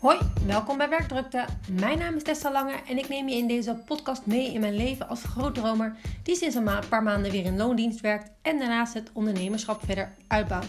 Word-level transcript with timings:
Hoi, 0.00 0.18
welkom 0.46 0.76
bij 0.76 0.88
Werkdrukte. 0.88 1.44
Mijn 1.70 1.98
naam 1.98 2.14
is 2.14 2.22
Tessa 2.22 2.52
Lange 2.52 2.74
en 2.88 2.98
ik 2.98 3.08
neem 3.08 3.28
je 3.28 3.36
in 3.36 3.46
deze 3.46 3.74
podcast 3.74 4.26
mee 4.26 4.52
in 4.52 4.60
mijn 4.60 4.76
leven 4.76 5.08
als 5.08 5.22
grootdromer 5.24 5.96
die 6.22 6.36
sinds 6.36 6.54
een 6.54 6.68
paar 6.88 7.02
maanden 7.02 7.30
weer 7.30 7.44
in 7.44 7.56
loondienst 7.56 8.00
werkt 8.00 8.30
en 8.42 8.58
daarnaast 8.58 8.94
het 8.94 9.10
ondernemerschap 9.12 9.84
verder 9.84 10.12
uitbouwt. 10.26 10.66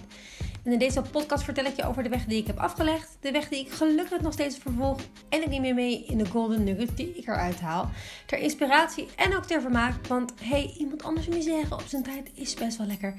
En 0.64 0.72
in 0.72 0.80
deze 0.80 1.02
podcast 1.02 1.44
vertel 1.44 1.66
ik 1.66 1.76
je 1.76 1.88
over 1.88 2.04
de 2.04 2.09
weg 2.09 2.26
die 2.26 2.41
ik 2.41 2.48
heb 2.48 2.58
afgelegd, 2.58 3.18
de 3.20 3.32
weg 3.32 3.50
die 3.50 3.59
ik 3.59 3.72
gelukkig 3.72 4.22
nog 4.22 4.34
steeds 4.34 4.58
vervolg 4.58 5.00
en 5.30 5.41
ik 5.41 5.50
neem 5.50 5.66
je 5.66 5.73
mee 5.73 6.05
in 6.05 6.18
de 6.18 6.27
golden 6.27 6.63
nuggets 6.63 6.95
die 6.95 7.18
ik 7.18 7.27
eruit 7.27 7.59
haal. 7.59 7.90
Ter 8.26 8.38
inspiratie 8.38 9.08
en 9.16 9.36
ook 9.36 9.45
ter 9.45 9.62
vermaak, 9.62 10.08
want 10.08 10.34
hey, 10.41 10.73
iemand 10.77 11.04
anders 11.04 11.27
misère 11.27 11.76
op 11.76 11.86
zijn 11.88 12.04
tijd 12.04 12.32
is 12.34 12.54
best 12.54 12.77
wel 12.77 12.88
lekker. 12.88 13.13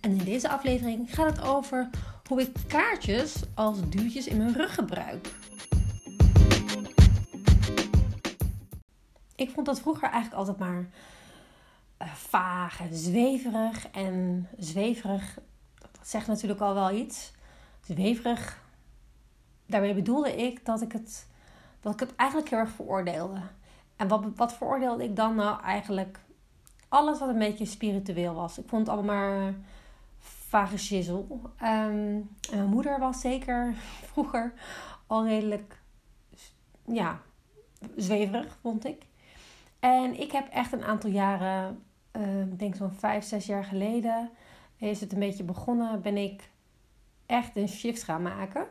En 0.00 0.10
in 0.10 0.24
deze 0.24 0.48
aflevering 0.48 1.14
gaat 1.14 1.36
het 1.36 1.46
over 1.46 1.88
hoe 2.28 2.40
ik 2.40 2.52
kaartjes 2.66 3.42
als 3.54 3.88
duwtjes 3.88 4.26
in 4.26 4.36
mijn 4.36 4.52
rug 4.52 4.74
gebruik. 4.74 5.28
Ik 9.36 9.50
vond 9.50 9.66
dat 9.66 9.80
vroeger 9.80 10.08
eigenlijk 10.08 10.34
altijd 10.34 10.58
maar 10.58 10.88
uh, 12.02 12.12
vaag 12.12 12.80
en 12.80 12.94
zweverig. 12.94 13.88
En 13.88 14.48
zweverig, 14.58 15.38
dat 15.74 15.98
zegt 16.02 16.26
natuurlijk 16.26 16.60
al 16.60 16.74
wel 16.74 16.90
iets. 16.90 17.32
Zweverig, 17.80 18.62
daarmee 19.66 19.94
bedoelde 19.94 20.36
ik 20.36 20.64
dat 20.64 20.82
ik 20.82 20.92
het, 20.92 21.26
dat 21.80 21.92
ik 21.92 22.00
het 22.00 22.14
eigenlijk 22.16 22.50
heel 22.50 22.58
erg 22.58 22.70
veroordeelde. 22.70 23.40
En 23.96 24.08
wat, 24.08 24.24
wat 24.36 24.54
veroordeelde 24.54 25.04
ik 25.04 25.16
dan 25.16 25.34
nou 25.34 25.62
eigenlijk? 25.62 26.18
Alles 26.88 27.18
wat 27.18 27.28
een 27.28 27.38
beetje 27.38 27.64
spiritueel 27.64 28.34
was. 28.34 28.58
Ik 28.58 28.68
vond 28.68 28.86
het 28.86 28.96
allemaal 28.96 29.30
maar 29.30 29.54
vage 30.56 30.78
shizzle. 30.78 31.24
Ehm, 31.58 32.20
mijn 32.50 32.68
moeder 32.68 32.98
was 32.98 33.20
zeker 33.20 33.74
vroeger 34.10 34.52
al 35.06 35.26
redelijk 35.26 35.82
ja, 36.86 37.20
zweverig, 37.96 38.58
vond 38.60 38.84
ik. 38.84 39.06
En 39.80 40.20
ik 40.20 40.32
heb 40.32 40.48
echt 40.48 40.72
een 40.72 40.84
aantal 40.84 41.10
jaren, 41.10 41.82
uh, 42.12 42.40
ik 42.40 42.58
denk 42.58 42.74
zo'n 42.74 42.92
vijf, 42.92 43.24
zes 43.24 43.46
jaar 43.46 43.64
geleden, 43.64 44.30
is 44.76 45.00
het 45.00 45.12
een 45.12 45.18
beetje 45.18 45.44
begonnen, 45.44 46.02
ben 46.02 46.16
ik 46.16 46.50
echt 47.26 47.56
een 47.56 47.68
shift 47.68 48.02
gaan 48.02 48.22
maken. 48.22 48.66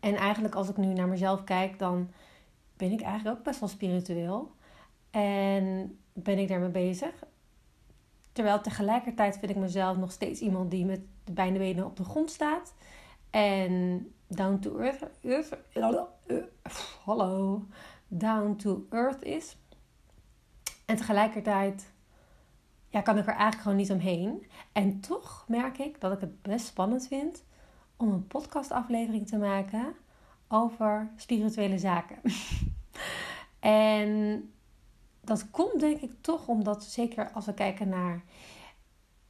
En 0.00 0.14
eigenlijk 0.14 0.54
als 0.54 0.68
ik 0.68 0.76
nu 0.76 0.86
naar 0.86 1.08
mezelf 1.08 1.44
kijk, 1.44 1.78
dan 1.78 2.10
ben 2.76 2.92
ik 2.92 3.00
eigenlijk 3.00 3.38
ook 3.38 3.44
best 3.44 3.60
wel 3.60 3.68
spiritueel. 3.68 4.52
En 5.10 5.98
ben 6.12 6.38
ik 6.38 6.48
daarmee 6.48 6.68
bezig. 6.68 7.24
Terwijl 8.36 8.60
tegelijkertijd 8.60 9.38
vind 9.38 9.50
ik 9.50 9.56
mezelf 9.56 9.96
nog 9.96 10.12
steeds 10.12 10.40
iemand 10.40 10.70
die 10.70 10.84
met 10.84 11.00
de 11.24 11.32
beide 11.32 11.58
benen 11.58 11.84
op 11.84 11.96
de 11.96 12.04
grond 12.04 12.30
staat. 12.30 12.74
En 13.30 14.06
down 14.26 14.58
to 14.58 14.78
earth, 14.78 15.06
earth 15.22 15.56
hallo, 17.04 17.66
down 18.08 18.56
to 18.56 18.86
earth 18.90 19.22
is. 19.22 19.56
En 20.86 20.96
tegelijkertijd 20.96 21.92
ja, 22.88 23.00
kan 23.00 23.18
ik 23.18 23.26
er 23.26 23.28
eigenlijk 23.28 23.62
gewoon 23.62 23.76
niet 23.76 23.90
omheen. 23.90 24.46
En 24.72 25.00
toch 25.00 25.44
merk 25.48 25.78
ik 25.78 26.00
dat 26.00 26.12
ik 26.12 26.20
het 26.20 26.42
best 26.42 26.66
spannend 26.66 27.06
vind 27.06 27.44
om 27.96 28.12
een 28.12 28.26
podcastaflevering 28.26 29.26
te 29.26 29.38
maken 29.38 29.94
over 30.48 31.10
spirituele 31.16 31.78
zaken. 31.78 32.18
en 33.60 34.40
dat 35.26 35.50
komt 35.50 35.80
denk 35.80 36.00
ik 36.00 36.12
toch 36.20 36.48
omdat, 36.48 36.84
zeker 36.84 37.30
als 37.30 37.46
we 37.46 37.54
kijken 37.54 37.88
naar 37.88 38.22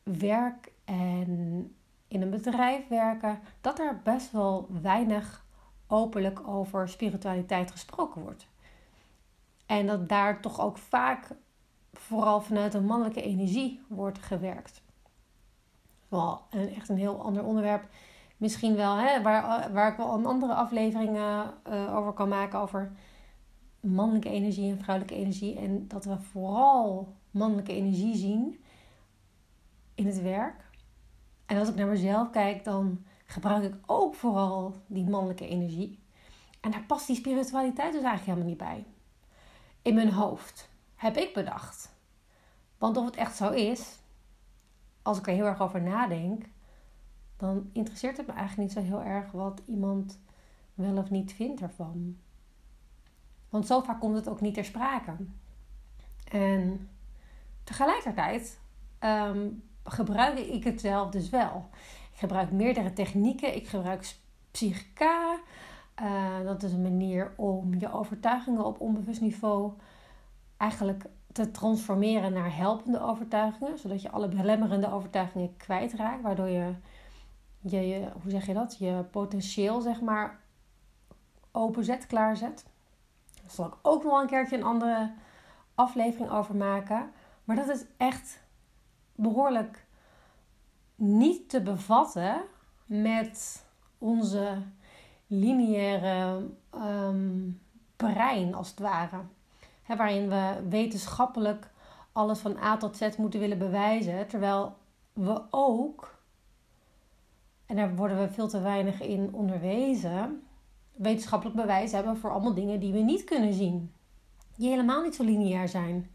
werk 0.03 0.73
en 0.85 1.75
in 2.09 2.23
een 2.23 2.31
bedrijf 2.31 2.89
werken, 2.89 3.41
dat 3.61 3.79
er 3.79 4.01
best 4.05 4.33
wel 4.33 4.69
weinig 4.83 5.45
openlijk 5.87 6.49
over 6.49 6.89
spiritualiteit 6.89 7.71
gesproken 7.71 8.23
wordt. 8.23 8.47
En 9.67 9.87
dat 9.87 10.09
daar 10.09 10.41
toch 10.41 10.61
ook 10.61 10.79
vaak 10.79 11.29
vooral 11.93 12.41
vanuit 12.41 12.75
een 12.75 12.85
mannelijke 12.85 13.23
energie 13.23 13.81
wordt 13.89 14.19
gewerkt. 14.19 14.83
Wel 16.09 16.41
echt 16.51 16.89
een 16.89 16.99
heel 16.99 17.23
ander 17.23 17.45
onderwerp. 17.45 17.89
Misschien 18.37 18.77
wel, 18.77 18.97
hè, 18.97 19.23
waar, 19.23 19.73
waar 19.73 19.91
ik 19.91 19.97
wel 19.97 20.15
een 20.15 20.27
andere 20.27 20.55
afleveringen 20.55 21.55
uh, 21.69 21.97
over 21.97 22.13
kan 22.13 22.29
maken. 22.29 22.59
Over 22.59 22.93
mannelijke 23.81 24.31
energie 24.31 24.71
en 24.71 24.79
vrouwelijke 24.79 25.21
energie. 25.21 25.59
En 25.59 25.89
dat 25.89 26.05
we 26.05 26.19
vooral 26.19 27.15
mannelijke 27.31 27.73
energie 27.73 28.17
zien 28.17 28.61
in 29.95 30.07
het 30.07 30.23
werk. 30.23 30.65
En 31.47 31.59
als 31.59 31.69
ik 31.69 31.75
naar 31.75 31.87
mezelf 31.87 32.31
kijk, 32.31 32.65
dan 32.65 33.05
gebruik 33.25 33.65
ik 33.65 33.75
ook 33.87 34.15
vooral 34.15 34.75
die 34.87 35.09
mannelijke 35.09 35.49
energie. 35.49 35.99
En 36.61 36.71
daar 36.71 36.85
past 36.85 37.07
die 37.07 37.17
spiritualiteit 37.17 37.93
dus 37.93 38.03
eigenlijk 38.03 38.25
helemaal 38.25 38.49
niet 38.49 38.59
bij. 38.59 38.85
In 39.83 39.95
mijn 39.95 40.13
hoofd 40.13 40.69
heb 40.95 41.17
ik 41.17 41.35
bedacht. 41.35 41.95
Want 42.79 42.97
of 42.97 43.05
het 43.05 43.17
echt 43.17 43.37
zo 43.37 43.51
is, 43.51 43.99
als 45.03 45.19
ik 45.19 45.27
er 45.27 45.35
heel 45.35 45.47
erg 45.47 45.61
over 45.61 45.83
nadenk, 45.83 46.45
dan 47.37 47.71
interesseert 47.73 48.17
het 48.17 48.27
me 48.27 48.33
eigenlijk 48.33 48.69
niet 48.69 48.79
zo 48.79 48.91
heel 48.91 49.03
erg 49.03 49.31
wat 49.31 49.63
iemand 49.67 50.19
wel 50.75 50.97
of 50.97 51.11
niet 51.11 51.33
vindt 51.33 51.61
ervan. 51.61 52.19
Want 53.49 53.67
zo 53.67 53.81
vaak 53.81 54.01
komt 54.01 54.17
het 54.17 54.29
ook 54.29 54.41
niet 54.41 54.55
ter 54.55 54.65
sprake. 54.65 55.13
En 56.31 56.89
tegelijkertijd 57.65 58.61
um, 59.01 59.63
gebruik 59.85 60.39
ik 60.39 60.65
het 60.65 60.81
zelf 60.81 61.11
dus 61.11 61.31
wel. 61.31 61.69
Ik 62.13 62.19
gebruik 62.19 62.51
meerdere 62.51 62.93
technieken. 62.93 63.57
Ik 63.57 63.69
gebruik 63.69 64.15
psychica. 64.51 65.39
Uh, 66.03 66.45
dat 66.45 66.63
is 66.63 66.73
een 66.73 66.83
manier 66.83 67.33
om 67.37 67.75
je 67.75 67.93
overtuigingen 67.93 68.65
op 68.65 68.81
onbewust 68.81 69.21
niveau 69.21 69.73
eigenlijk 70.57 71.05
te 71.33 71.51
transformeren 71.51 72.33
naar 72.33 72.57
helpende 72.57 73.01
overtuigingen, 73.01 73.79
zodat 73.79 74.03
je 74.03 74.11
alle 74.11 74.29
belemmerende 74.29 74.91
overtuigingen 74.91 75.57
kwijtraakt, 75.57 76.23
waardoor 76.23 76.49
je, 76.49 76.75
je, 77.61 77.89
je 77.89 78.09
hoe 78.23 78.31
zeg 78.31 78.47
je 78.47 78.55
dat, 78.55 78.77
je 78.79 79.05
potentieel 79.11 79.81
zeg 79.81 80.01
maar 80.01 80.41
openzet, 81.53 82.07
klaarzet. 82.07 82.65
Daar 83.47 83.55
zal 83.55 83.67
ik 83.67 83.75
ook 83.83 84.05
nog 84.05 84.21
een 84.21 84.27
keertje 84.27 84.57
een 84.57 84.65
andere 84.65 85.13
aflevering 85.75 86.31
over 86.31 86.57
maken. 86.57 87.11
Maar 87.45 87.57
dat 87.57 87.69
is 87.69 87.85
echt 87.97 88.43
behoorlijk 89.15 89.87
niet 90.95 91.49
te 91.49 91.63
bevatten 91.63 92.43
met 92.87 93.65
onze 93.99 94.63
lineaire 95.27 96.47
um, 96.75 97.61
brein, 97.97 98.55
als 98.55 98.71
het 98.71 98.79
ware 98.79 99.21
waarin 99.95 100.29
we 100.29 100.63
wetenschappelijk 100.69 101.71
alles 102.13 102.39
van 102.39 102.57
A 102.57 102.77
tot 102.77 102.97
Z 102.97 103.17
moeten 103.17 103.41
willen 103.41 103.59
bewijzen. 103.59 104.27
Terwijl 104.27 104.77
we 105.13 105.43
ook, 105.51 106.19
en 107.67 107.77
daar 107.77 107.97
worden 107.97 108.19
we 108.19 108.29
veel 108.29 108.49
te 108.49 108.61
weinig 108.61 109.01
in 109.01 109.33
onderwezen, 109.33 110.46
wetenschappelijk 110.97 111.57
bewijs 111.57 111.93
hebben 111.93 112.17
voor 112.17 112.31
allemaal 112.31 112.55
dingen 112.55 112.81
die 112.81 112.93
we 112.93 112.99
niet 112.99 113.25
kunnen 113.25 113.53
zien. 113.53 113.93
Die 114.57 114.69
helemaal 114.71 115.03
niet 115.03 115.15
zo 115.15 115.25
lineair 115.25 115.69
zijn. 115.69 116.11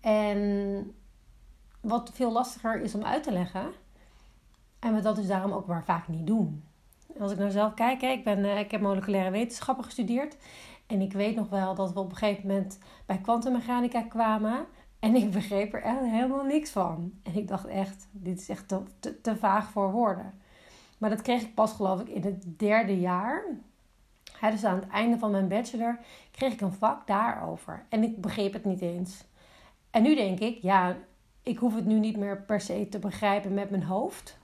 En 0.00 0.94
wat 1.80 2.10
veel 2.14 2.32
lastiger 2.32 2.80
is 2.80 2.94
om 2.94 3.04
uit 3.04 3.22
te 3.22 3.32
leggen. 3.32 3.72
En 4.78 4.94
we 4.94 5.00
dat 5.00 5.16
dus 5.16 5.26
daarom 5.26 5.52
ook 5.52 5.66
maar 5.66 5.84
vaak 5.84 6.08
niet 6.08 6.26
doen. 6.26 6.64
Als 7.18 7.32
ik 7.32 7.38
naar 7.38 7.50
zelf 7.50 7.74
kijk, 7.74 8.02
ik, 8.02 8.24
ben, 8.24 8.44
eh, 8.44 8.58
ik 8.58 8.70
heb 8.70 8.80
moleculaire 8.80 9.30
wetenschappen 9.30 9.84
gestudeerd. 9.84 10.36
En 10.86 11.00
ik 11.00 11.12
weet 11.12 11.36
nog 11.36 11.48
wel 11.48 11.74
dat 11.74 11.92
we 11.92 12.00
op 12.00 12.10
een 12.10 12.16
gegeven 12.16 12.46
moment 12.46 12.78
bij 13.06 13.18
kwantummechanica 13.18 14.02
kwamen. 14.02 14.66
En 14.98 15.14
ik 15.14 15.30
begreep 15.30 15.74
er 15.74 15.82
echt 15.82 16.00
helemaal 16.00 16.44
niks 16.44 16.70
van. 16.70 17.12
En 17.22 17.36
ik 17.36 17.48
dacht 17.48 17.66
echt, 17.66 18.08
dit 18.10 18.40
is 18.40 18.48
echt 18.48 18.68
te, 18.68 18.80
te, 19.22 19.36
vaag 19.36 19.70
voor 19.70 19.92
woorden. 19.92 20.34
Maar 20.98 21.10
dat 21.10 21.22
kreeg 21.22 21.42
ik 21.42 21.54
pas 21.54 21.72
geloof 21.72 22.00
ik 22.00 22.08
in 22.08 22.22
het 22.22 22.58
derde 22.58 23.00
jaar. 23.00 23.44
Dus 24.50 24.64
aan 24.64 24.80
het 24.80 24.88
einde 24.88 25.18
van 25.18 25.30
mijn 25.30 25.48
bachelor 25.48 25.98
kreeg 26.30 26.52
ik 26.52 26.60
een 26.60 26.72
vak 26.72 27.06
daarover. 27.06 27.86
En 27.88 28.02
ik 28.02 28.20
begreep 28.20 28.52
het 28.52 28.64
niet 28.64 28.80
eens. 28.80 29.24
En 29.90 30.02
nu 30.02 30.14
denk 30.14 30.38
ik, 30.38 30.62
ja, 30.62 30.96
ik 31.42 31.58
hoef 31.58 31.74
het 31.74 31.84
nu 31.84 31.98
niet 31.98 32.16
meer 32.16 32.42
per 32.42 32.60
se 32.60 32.88
te 32.88 32.98
begrijpen 32.98 33.54
met 33.54 33.70
mijn 33.70 33.82
hoofd. 33.82 34.38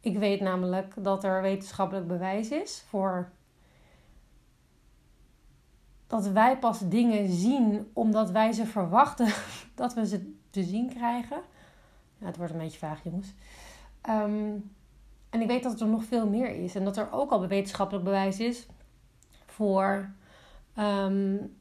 Ik 0.00 0.18
weet 0.18 0.40
namelijk 0.40 0.94
dat 0.96 1.24
er 1.24 1.42
wetenschappelijk 1.42 2.06
bewijs 2.06 2.48
is 2.48 2.84
voor 2.88 3.30
dat 6.06 6.26
wij 6.26 6.58
pas 6.58 6.88
dingen 6.88 7.28
zien 7.28 7.90
omdat 7.92 8.30
wij 8.30 8.52
ze 8.52 8.66
verwachten 8.66 9.28
dat 9.74 9.94
we 9.94 10.06
ze 10.06 10.34
te 10.50 10.62
zien 10.62 10.88
krijgen. 10.88 11.40
Ja, 12.18 12.26
het 12.26 12.36
wordt 12.36 12.52
een 12.52 12.58
beetje 12.58 12.78
vaag, 12.78 13.04
jongens. 13.04 13.34
Ehm, 14.00 14.54
en 15.30 15.40
ik 15.40 15.46
weet 15.46 15.62
dat 15.62 15.80
er 15.80 15.86
nog 15.86 16.04
veel 16.04 16.28
meer 16.28 16.48
is. 16.48 16.74
En 16.74 16.84
dat 16.84 16.96
er 16.96 17.12
ook 17.12 17.30
al 17.30 17.46
wetenschappelijk 17.46 18.04
bewijs 18.04 18.38
is 18.38 18.66
voor 19.62 20.10
um, 20.78 21.56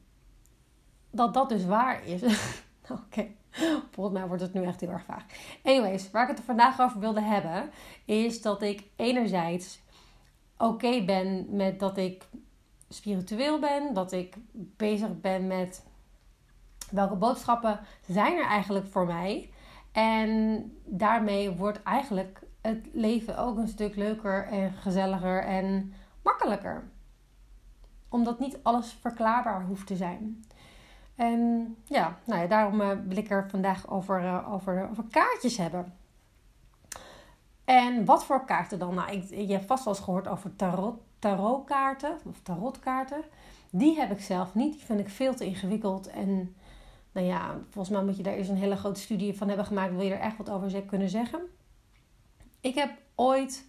dat 1.11 1.33
dat 1.33 1.49
dus 1.49 1.65
waar 1.65 2.05
is. 2.05 2.21
Oké, 2.89 3.27
volgens 3.91 4.17
mij 4.17 4.27
wordt 4.27 4.41
het 4.41 4.53
nu 4.53 4.63
echt 4.63 4.79
heel 4.79 4.89
erg 4.89 5.05
vaag. 5.05 5.25
Anyways, 5.63 6.11
waar 6.11 6.29
ik 6.29 6.35
het 6.35 6.45
vandaag 6.45 6.79
over 6.79 6.99
wilde 6.99 7.21
hebben, 7.21 7.69
is 8.05 8.41
dat 8.41 8.61
ik 8.61 8.83
enerzijds 8.95 9.81
oké 10.57 11.03
ben 11.05 11.45
met 11.49 11.79
dat 11.79 11.97
ik 11.97 12.27
spiritueel 12.89 13.59
ben, 13.59 13.93
dat 13.93 14.11
ik 14.11 14.35
bezig 14.53 15.19
ben 15.19 15.47
met 15.47 15.85
welke 16.91 17.15
boodschappen 17.15 17.79
zijn 18.07 18.37
er 18.37 18.45
eigenlijk 18.45 18.87
voor 18.87 19.05
mij. 19.05 19.49
En 19.91 20.63
daarmee 20.85 21.51
wordt 21.51 21.83
eigenlijk 21.83 22.41
het 22.61 22.87
leven 22.93 23.37
ook 23.37 23.57
een 23.57 23.67
stuk 23.67 23.95
leuker 23.95 24.47
en 24.47 24.73
gezelliger 24.73 25.43
en 25.43 25.93
makkelijker. 26.23 26.90
Omdat 28.11 28.39
niet 28.39 28.59
alles 28.63 28.97
verklaarbaar 29.01 29.65
hoeft 29.65 29.87
te 29.87 29.95
zijn. 29.95 30.43
En 31.15 31.75
ja, 31.85 32.17
nou 32.25 32.41
ja 32.41 32.47
daarom 32.47 32.81
uh, 32.81 32.91
wil 33.07 33.17
ik 33.17 33.29
er 33.29 33.49
vandaag 33.49 33.89
over, 33.89 34.21
uh, 34.21 34.53
over, 34.53 34.89
over 34.89 35.03
kaartjes 35.09 35.57
hebben. 35.57 35.93
En 37.65 38.05
wat 38.05 38.25
voor 38.25 38.45
kaarten 38.45 38.79
dan? 38.79 38.93
Nou, 38.93 39.11
ik, 39.11 39.29
je 39.29 39.53
hebt 39.53 39.65
vast 39.65 39.83
wel 39.83 39.93
eens 39.93 40.03
gehoord 40.03 40.27
over 40.27 40.55
tarot, 40.55 40.99
tarotkaarten 41.19 42.17
of 42.25 42.41
tarotkaarten. 42.41 43.23
Die 43.69 43.99
heb 43.99 44.11
ik 44.11 44.19
zelf 44.21 44.55
niet. 44.55 44.73
Die 44.73 44.85
vind 44.85 44.99
ik 44.99 45.09
veel 45.09 45.35
te 45.35 45.45
ingewikkeld. 45.45 46.07
En 46.07 46.55
nou 47.11 47.27
ja, 47.27 47.57
volgens 47.69 47.95
mij 47.95 48.03
moet 48.03 48.17
je 48.17 48.23
daar 48.23 48.33
eerst 48.33 48.49
een 48.49 48.55
hele 48.55 48.75
grote 48.75 48.99
studie 48.99 49.37
van 49.37 49.47
hebben 49.47 49.65
gemaakt. 49.65 49.95
Wil 49.95 50.05
je 50.05 50.13
er 50.13 50.19
echt 50.19 50.37
wat 50.37 50.49
over 50.49 50.81
kunnen 50.81 51.09
zeggen? 51.09 51.41
Ik 52.59 52.75
heb 52.75 52.91
ooit, 53.15 53.65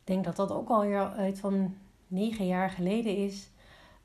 ik 0.00 0.06
denk 0.06 0.24
dat 0.24 0.36
dat 0.36 0.50
ook 0.50 0.68
al 0.68 0.82
uit 1.16 1.38
van 1.38 1.74
negen 2.06 2.46
jaar 2.46 2.70
geleden 2.70 3.16
is, 3.16 3.50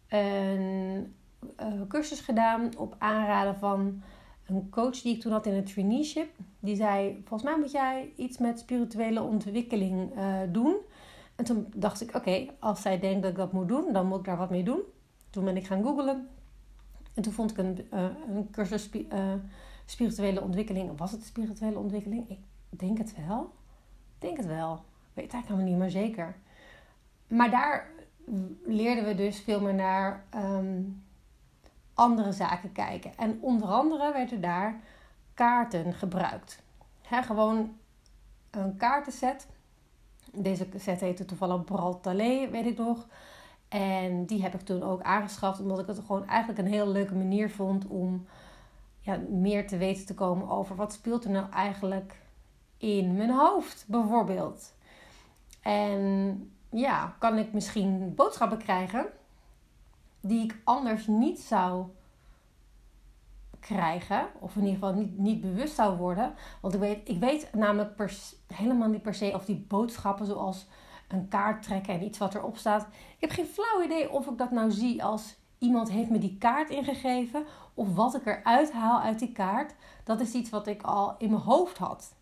een 0.09 1.15
uh, 1.59 1.81
cursus 1.87 2.19
gedaan 2.19 2.77
op 2.77 2.95
aanraden 2.97 3.55
van 3.55 4.01
een 4.45 4.69
coach 4.69 5.01
die 5.01 5.15
ik 5.15 5.21
toen 5.21 5.31
had 5.31 5.45
in 5.45 5.53
het 5.53 5.73
traineeship. 5.73 6.29
Die 6.59 6.75
zei: 6.75 7.21
Volgens 7.25 7.49
mij 7.49 7.59
moet 7.59 7.71
jij 7.71 8.11
iets 8.15 8.37
met 8.37 8.59
spirituele 8.59 9.21
ontwikkeling 9.21 10.15
uh, 10.17 10.39
doen. 10.51 10.75
En 11.35 11.45
toen 11.45 11.67
dacht 11.75 12.01
ik: 12.01 12.15
Oké, 12.15 12.47
als 12.59 12.81
zij 12.81 12.99
denkt 12.99 13.21
dat 13.21 13.31
ik 13.31 13.37
dat 13.37 13.53
moet 13.53 13.67
doen, 13.67 13.93
dan 13.93 14.07
moet 14.07 14.19
ik 14.19 14.25
daar 14.25 14.37
wat 14.37 14.49
mee 14.49 14.63
doen. 14.63 14.81
Toen 15.29 15.45
ben 15.45 15.57
ik 15.57 15.65
gaan 15.65 15.83
googlen. 15.83 16.27
En 17.13 17.21
toen 17.21 17.33
vond 17.33 17.51
ik 17.51 17.57
een, 17.57 17.87
uh, 17.93 18.05
een 18.27 18.47
cursus 18.51 18.89
spirituele 19.85 20.41
ontwikkeling. 20.41 20.97
Was 20.97 21.11
het 21.11 21.23
spirituele 21.23 21.77
ontwikkeling? 21.77 22.29
Ik 22.29 22.39
denk 22.79 22.97
het 22.97 23.15
wel. 23.27 23.41
Ik 24.15 24.21
denk 24.21 24.37
het 24.37 24.45
wel. 24.45 24.73
Ik 24.73 25.15
weet 25.15 25.25
het 25.25 25.33
eigenlijk 25.33 25.47
helemaal 25.47 25.65
niet 25.65 25.77
meer 25.77 26.03
zeker. 26.03 26.35
Maar 27.27 27.49
daar 27.49 27.89
leerden 28.65 29.05
we 29.05 29.15
dus 29.15 29.39
veel 29.39 29.61
meer 29.61 29.73
naar 29.73 30.23
um, 30.35 31.03
andere 31.93 32.31
zaken 32.31 32.71
kijken. 32.71 33.17
En 33.17 33.37
onder 33.41 33.67
andere 33.67 34.11
werden 34.13 34.41
daar 34.41 34.79
kaarten 35.33 35.93
gebruikt. 35.93 36.61
He, 37.01 37.23
gewoon 37.23 37.77
een 38.51 38.77
kaartenset. 38.77 39.47
Deze 40.33 40.67
set 40.75 40.99
heette 40.99 41.25
toevallig 41.25 41.63
Braltalé, 41.63 42.49
weet 42.49 42.65
ik 42.65 42.77
nog. 42.77 43.07
En 43.67 44.25
die 44.25 44.41
heb 44.41 44.53
ik 44.53 44.61
toen 44.61 44.83
ook 44.83 45.01
aangeschaft, 45.01 45.59
omdat 45.59 45.79
ik 45.79 45.87
het 45.87 45.99
gewoon 45.99 46.27
eigenlijk 46.27 46.59
een 46.59 46.73
heel 46.73 46.87
leuke 46.87 47.15
manier 47.15 47.49
vond 47.49 47.87
om 47.87 48.25
ja, 48.99 49.19
meer 49.29 49.67
te 49.67 49.77
weten 49.77 50.05
te 50.05 50.13
komen 50.13 50.49
over 50.49 50.75
wat 50.75 50.93
speelt 50.93 51.23
er 51.23 51.29
nou 51.29 51.51
eigenlijk 51.51 52.21
in 52.77 53.15
mijn 53.15 53.31
hoofd, 53.31 53.85
bijvoorbeeld. 53.87 54.73
En 55.61 56.51
ja, 56.69 57.15
kan 57.19 57.37
ik 57.37 57.53
misschien 57.53 58.15
boodschappen 58.15 58.57
krijgen 58.57 59.05
die 60.21 60.43
ik 60.43 60.61
anders 60.63 61.07
niet 61.07 61.39
zou 61.39 61.85
krijgen, 63.59 64.27
of 64.39 64.55
in 64.55 64.61
ieder 64.61 64.73
geval 64.73 64.93
niet, 64.93 65.17
niet 65.17 65.41
bewust 65.41 65.75
zou 65.75 65.97
worden. 65.97 66.33
Want 66.61 66.73
ik 66.73 66.79
weet, 66.79 67.09
ik 67.09 67.19
weet 67.19 67.53
namelijk 67.53 68.11
helemaal 68.53 68.89
niet 68.89 69.01
per 69.01 69.13
se 69.13 69.31
of 69.33 69.45
die 69.45 69.65
boodschappen 69.67 70.25
zoals 70.25 70.67
een 71.07 71.27
kaart 71.27 71.63
trekken 71.63 71.93
en 71.93 72.03
iets 72.03 72.17
wat 72.17 72.35
erop 72.35 72.57
staat. 72.57 72.81
Ik 72.91 73.17
heb 73.19 73.31
geen 73.31 73.45
flauw 73.45 73.83
idee 73.83 74.11
of 74.11 74.27
ik 74.27 74.37
dat 74.37 74.51
nou 74.51 74.71
zie 74.71 75.03
als 75.03 75.35
iemand 75.57 75.89
heeft 75.89 76.09
me 76.09 76.17
die 76.17 76.37
kaart 76.37 76.69
ingegeven 76.69 77.45
of 77.73 77.95
wat 77.95 78.15
ik 78.15 78.25
eruit 78.25 78.71
haal 78.71 78.99
uit 79.01 79.19
die 79.19 79.31
kaart. 79.31 79.75
Dat 80.03 80.19
is 80.19 80.33
iets 80.33 80.49
wat 80.49 80.67
ik 80.67 80.81
al 80.81 81.15
in 81.17 81.29
mijn 81.29 81.41
hoofd 81.41 81.77
had. 81.77 82.13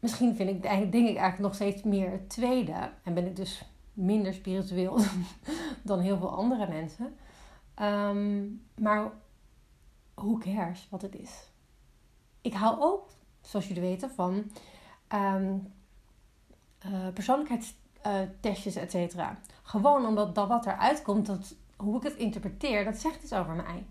Misschien 0.00 0.34
vind 0.34 0.50
ik, 0.50 0.62
denk 0.62 0.92
ik 0.92 1.16
eigenlijk 1.16 1.38
nog 1.38 1.54
steeds 1.54 1.82
meer 1.82 2.10
het 2.10 2.28
tweede. 2.28 2.92
En 3.02 3.14
ben 3.14 3.26
ik 3.26 3.36
dus 3.36 3.62
minder 3.92 4.34
spiritueel 4.34 4.98
dan 5.82 5.98
heel 6.00 6.18
veel 6.18 6.34
andere 6.34 6.68
mensen. 6.68 7.16
Um, 7.82 8.62
maar 8.74 9.12
who 10.14 10.38
cares 10.38 10.86
wat 10.90 11.02
het 11.02 11.14
is? 11.14 11.50
Ik 12.40 12.52
hou 12.52 12.80
ook, 12.80 13.08
zoals 13.40 13.68
jullie 13.68 13.82
weten, 13.82 14.10
van 14.10 14.50
um, 15.14 15.72
uh, 16.86 17.08
persoonlijkheidstestjes, 17.14 18.76
et 18.76 18.90
cetera. 18.90 19.38
Gewoon 19.62 20.06
omdat 20.06 20.34
dat 20.34 20.48
wat 20.48 20.66
eruit 20.66 21.02
komt, 21.02 21.26
dat, 21.26 21.54
hoe 21.76 21.96
ik 21.96 22.02
het 22.02 22.16
interpreteer, 22.16 22.84
dat 22.84 22.96
zegt 22.96 23.22
iets 23.22 23.32
over 23.32 23.54
mij. 23.54 23.86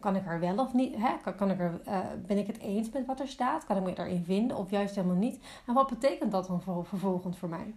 Kan 0.00 0.16
ik 0.16 0.26
er 0.26 0.40
wel 0.40 0.58
of 0.58 0.74
niet? 0.74 0.96
Hè? 0.96 1.16
Kan, 1.22 1.34
kan 1.34 1.50
ik 1.50 1.60
er, 1.60 1.80
uh, 1.88 1.98
ben 2.26 2.38
ik 2.38 2.46
het 2.46 2.58
eens 2.58 2.90
met 2.90 3.06
wat 3.06 3.20
er 3.20 3.28
staat? 3.28 3.64
Kan 3.64 3.76
ik 3.76 3.82
me 3.82 3.98
erin 3.98 4.24
vinden 4.24 4.56
of 4.56 4.70
juist 4.70 4.94
helemaal 4.94 5.16
niet? 5.16 5.44
En 5.66 5.74
wat 5.74 5.88
betekent 5.88 6.32
dat 6.32 6.46
dan 6.46 6.62
vervolgens 6.84 7.38
voor 7.38 7.48
mij? 7.48 7.74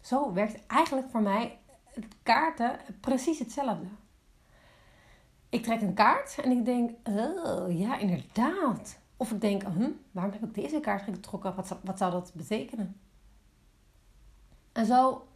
Zo 0.00 0.32
werkt 0.32 0.66
eigenlijk 0.66 1.10
voor 1.10 1.22
mij 1.22 1.58
het 1.84 2.06
kaarten 2.22 2.78
precies 3.00 3.38
hetzelfde. 3.38 3.86
Ik 5.48 5.62
trek 5.62 5.80
een 5.80 5.94
kaart 5.94 6.38
en 6.42 6.50
ik 6.50 6.64
denk, 6.64 6.90
oh 7.08 7.78
ja, 7.78 7.98
inderdaad. 7.98 8.98
Of 9.16 9.30
ik 9.30 9.40
denk, 9.40 9.62
hm, 9.62 9.90
waarom 10.10 10.32
heb 10.32 10.42
ik 10.42 10.54
deze 10.54 10.80
kaart 10.80 11.02
getrokken? 11.02 11.54
Wat, 11.54 11.76
wat 11.82 11.98
zou 11.98 12.10
dat 12.10 12.32
betekenen? 12.34 13.00
En 14.72 14.86
zo 14.86 15.26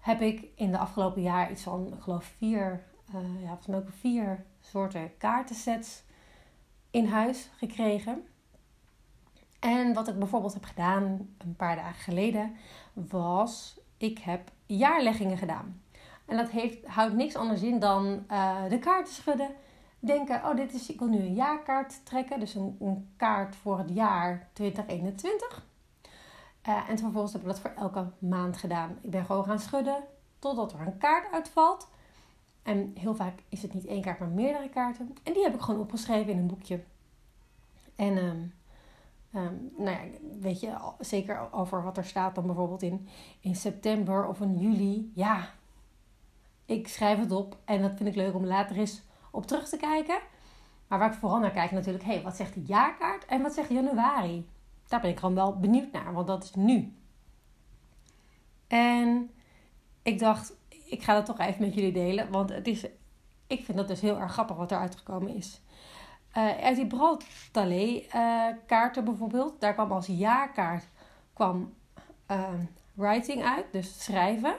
heb 0.00 0.20
ik 0.20 0.48
in 0.54 0.70
de 0.70 0.78
afgelopen 0.78 1.22
jaar 1.22 1.50
iets 1.50 1.62
van, 1.62 1.92
ik 1.92 2.00
geloof, 2.00 2.24
vier, 2.24 2.84
uh, 3.14 3.42
ja, 3.42 3.46
volgens 3.46 3.66
mij 3.66 3.78
ook 3.78 3.88
vier 3.98 4.44
soorten 4.60 5.16
kaartensets 5.16 6.02
in 6.90 7.06
huis 7.06 7.50
gekregen. 7.56 8.26
En 9.58 9.94
wat 9.94 10.08
ik 10.08 10.18
bijvoorbeeld 10.18 10.54
heb 10.54 10.64
gedaan 10.64 11.34
een 11.38 11.56
paar 11.56 11.76
dagen 11.76 12.02
geleden, 12.02 12.56
was 12.92 13.80
ik 13.96 14.18
heb 14.18 14.50
jaarleggingen 14.66 15.38
gedaan. 15.38 15.82
En 16.24 16.36
dat 16.36 16.50
heeft, 16.50 16.86
houdt 16.86 17.14
niks 17.14 17.36
anders 17.36 17.62
in 17.62 17.78
dan 17.78 18.24
uh, 18.30 18.68
de 18.68 18.78
kaarten 18.78 19.14
schudden. 19.14 19.50
Denken, 19.98 20.44
oh, 20.44 20.56
dit 20.56 20.74
is, 20.74 20.90
ik 20.90 20.98
wil 20.98 21.08
nu 21.08 21.18
een 21.18 21.34
jaarkaart 21.34 22.04
trekken. 22.04 22.40
Dus 22.40 22.54
een, 22.54 22.76
een 22.80 23.08
kaart 23.16 23.56
voor 23.56 23.78
het 23.78 23.90
jaar 23.94 24.48
2021. 24.52 25.66
Uh, 26.68 26.88
en 26.88 26.98
vervolgens 26.98 27.32
heb 27.32 27.42
ik 27.42 27.48
dat 27.48 27.60
voor 27.60 27.72
elke 27.76 28.06
maand 28.18 28.56
gedaan. 28.56 28.98
Ik 29.00 29.10
ben 29.10 29.24
gewoon 29.24 29.44
gaan 29.44 29.58
schudden 29.58 30.04
totdat 30.38 30.72
er 30.72 30.80
een 30.80 30.98
kaart 30.98 31.32
uitvalt. 31.32 31.88
En 32.68 32.92
heel 32.94 33.14
vaak 33.14 33.42
is 33.48 33.62
het 33.62 33.74
niet 33.74 33.86
één 33.86 34.02
kaart, 34.02 34.18
maar 34.18 34.28
meerdere 34.28 34.68
kaarten. 34.68 35.14
En 35.22 35.32
die 35.32 35.42
heb 35.42 35.54
ik 35.54 35.60
gewoon 35.60 35.80
opgeschreven 35.80 36.32
in 36.32 36.38
een 36.38 36.46
boekje. 36.46 36.82
En 37.96 38.16
um, 38.16 38.54
um, 39.34 39.72
nou 39.76 39.90
ja, 39.90 40.00
weet 40.40 40.60
je, 40.60 40.76
zeker 40.98 41.52
over 41.52 41.82
wat 41.82 41.96
er 41.96 42.04
staat 42.04 42.34
dan 42.34 42.46
bijvoorbeeld 42.46 42.82
in, 42.82 43.08
in 43.40 43.56
september 43.56 44.26
of 44.26 44.40
in 44.40 44.58
juli. 44.58 45.12
Ja, 45.14 45.50
ik 46.64 46.88
schrijf 46.88 47.18
het 47.18 47.32
op 47.32 47.56
en 47.64 47.82
dat 47.82 47.96
vind 47.96 48.08
ik 48.08 48.14
leuk 48.14 48.34
om 48.34 48.44
later 48.44 48.76
eens 48.76 49.02
op 49.30 49.46
terug 49.46 49.68
te 49.68 49.76
kijken. 49.76 50.18
Maar 50.86 50.98
waar 50.98 51.12
ik 51.12 51.18
vooral 51.18 51.38
naar 51.38 51.50
kijk 51.50 51.70
natuurlijk, 51.70 52.04
hé, 52.04 52.12
hey, 52.12 52.22
wat 52.22 52.36
zegt 52.36 52.54
de 52.54 52.62
jaarkaart 52.62 53.26
en 53.26 53.42
wat 53.42 53.54
zegt 53.54 53.68
januari? 53.68 54.48
Daar 54.88 55.00
ben 55.00 55.10
ik 55.10 55.18
gewoon 55.18 55.34
wel 55.34 55.58
benieuwd 55.58 55.92
naar, 55.92 56.12
want 56.12 56.26
dat 56.26 56.44
is 56.44 56.54
nu. 56.54 56.96
En 58.66 59.30
ik 60.02 60.18
dacht, 60.18 60.56
ik 60.88 61.02
ga 61.02 61.14
dat 61.14 61.26
toch 61.26 61.38
even 61.38 61.64
met 61.64 61.74
jullie 61.74 61.92
delen, 61.92 62.30
want 62.30 62.50
het 62.50 62.66
is, 62.66 62.86
ik 63.46 63.64
vind 63.64 63.78
dat 63.78 63.88
dus 63.88 64.00
heel 64.00 64.18
erg 64.18 64.32
grappig 64.32 64.56
wat 64.56 64.70
er 64.70 64.78
uitgekomen 64.78 65.34
is. 65.34 65.60
Uh, 66.36 66.58
uit 66.58 66.76
die 66.76 66.86
Braltalé 66.86 68.02
uh, 68.14 68.46
kaarten 68.66 69.04
bijvoorbeeld, 69.04 69.60
daar 69.60 69.74
kwam 69.74 69.92
als 69.92 70.06
jaarkaart 70.06 70.84
kwam, 71.32 71.74
uh, 72.30 72.48
writing 72.94 73.44
uit, 73.44 73.64
dus 73.72 74.04
schrijven. 74.04 74.54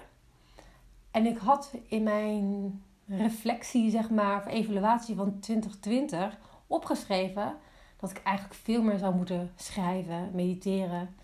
En 1.11 1.25
ik 1.25 1.37
had 1.37 1.73
in 1.87 2.03
mijn 2.03 2.81
reflectie, 3.05 3.89
zeg 3.89 4.09
maar, 4.09 4.37
of 4.37 4.45
evaluatie 4.45 5.15
van 5.15 5.39
2020 5.39 6.37
opgeschreven 6.67 7.55
dat 7.97 8.09
ik 8.09 8.21
eigenlijk 8.23 8.59
veel 8.59 8.81
meer 8.81 8.97
zou 8.97 9.15
moeten 9.15 9.51
schrijven, 9.55 10.31
mediteren, 10.33 11.15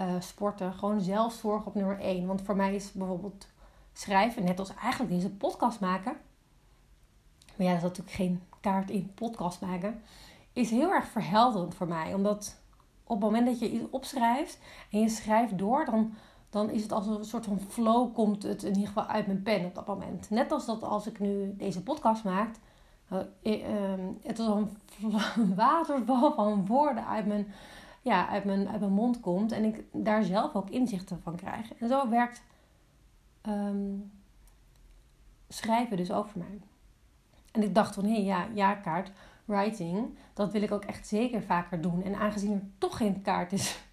uh, 0.00 0.06
sporten. 0.18 0.72
Gewoon 0.72 1.00
zelfzorg 1.00 1.66
op 1.66 1.74
nummer 1.74 2.00
1. 2.00 2.26
Want 2.26 2.42
voor 2.42 2.56
mij 2.56 2.74
is 2.74 2.92
bijvoorbeeld 2.92 3.46
schrijven, 3.92 4.44
net 4.44 4.58
als 4.58 4.74
eigenlijk 4.74 5.12
deze 5.12 5.30
podcast 5.30 5.80
maken. 5.80 6.16
Maar 7.56 7.66
ja, 7.66 7.72
dat 7.72 7.82
is 7.82 7.88
natuurlijk 7.88 8.16
geen 8.16 8.42
kaart 8.60 8.90
in 8.90 9.14
podcast 9.14 9.60
maken. 9.60 10.02
Is 10.52 10.70
heel 10.70 10.90
erg 10.92 11.06
verhelderend 11.06 11.74
voor 11.74 11.88
mij. 11.88 12.14
Omdat 12.14 12.60
op 13.04 13.20
het 13.20 13.30
moment 13.30 13.46
dat 13.46 13.58
je 13.58 13.70
iets 13.70 13.90
opschrijft 13.90 14.58
en 14.90 15.00
je 15.00 15.08
schrijft 15.08 15.58
door, 15.58 15.84
dan 15.84 16.14
dan 16.52 16.70
is 16.70 16.82
het 16.82 16.92
als 16.92 17.06
een 17.06 17.24
soort 17.24 17.44
van 17.44 17.60
flow 17.60 18.14
komt 18.14 18.42
het 18.42 18.62
in 18.62 18.72
ieder 18.72 18.86
geval 18.86 19.06
uit 19.06 19.26
mijn 19.26 19.42
pen 19.42 19.64
op 19.64 19.74
dat 19.74 19.86
moment. 19.86 20.30
Net 20.30 20.52
als 20.52 20.66
dat 20.66 20.82
als 20.82 21.06
ik 21.06 21.18
nu 21.18 21.54
deze 21.56 21.82
podcast 21.82 22.24
maak, 22.24 22.54
uh, 23.10 23.18
het 24.22 24.38
is 24.38 24.46
een 24.46 24.76
waterval 25.54 26.34
van 26.34 26.66
woorden 26.66 27.06
uit 27.06 27.26
mijn, 27.26 27.46
ja, 28.02 28.28
uit, 28.28 28.44
mijn, 28.44 28.68
uit 28.68 28.80
mijn 28.80 28.92
mond 28.92 29.20
komt 29.20 29.52
en 29.52 29.64
ik 29.64 29.84
daar 29.92 30.22
zelf 30.22 30.54
ook 30.54 30.70
inzichten 30.70 31.20
van 31.22 31.36
krijg. 31.36 31.74
En 31.74 31.88
zo 31.88 32.08
werkt, 32.08 32.42
um, 33.48 34.12
schrijven 35.48 35.96
dus 35.96 36.12
over 36.12 36.38
mij. 36.38 36.60
En 37.52 37.62
ik 37.62 37.74
dacht 37.74 37.94
van, 37.94 38.04
hé, 38.04 38.12
hey, 38.12 38.22
ja, 38.22 38.46
jaarkaart, 38.54 39.10
writing, 39.44 40.18
dat 40.34 40.52
wil 40.52 40.62
ik 40.62 40.72
ook 40.72 40.84
echt 40.84 41.06
zeker 41.06 41.42
vaker 41.42 41.80
doen. 41.80 42.02
En 42.02 42.14
aangezien 42.14 42.52
er 42.52 42.62
toch 42.78 42.96
geen 42.96 43.22
kaart 43.22 43.52
is 43.52 43.84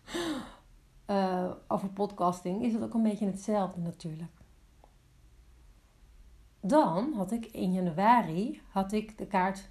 uh, 1.07 1.51
over 1.67 1.89
podcasting, 1.89 2.63
is 2.63 2.73
het 2.73 2.83
ook 2.83 2.93
een 2.93 3.03
beetje 3.03 3.25
hetzelfde 3.25 3.81
natuurlijk. 3.81 4.31
Dan 6.61 7.13
had 7.13 7.31
ik 7.31 7.45
in 7.45 7.73
januari 7.73 8.61
had 8.69 8.91
ik 8.91 9.17
de 9.17 9.25
kaart 9.25 9.69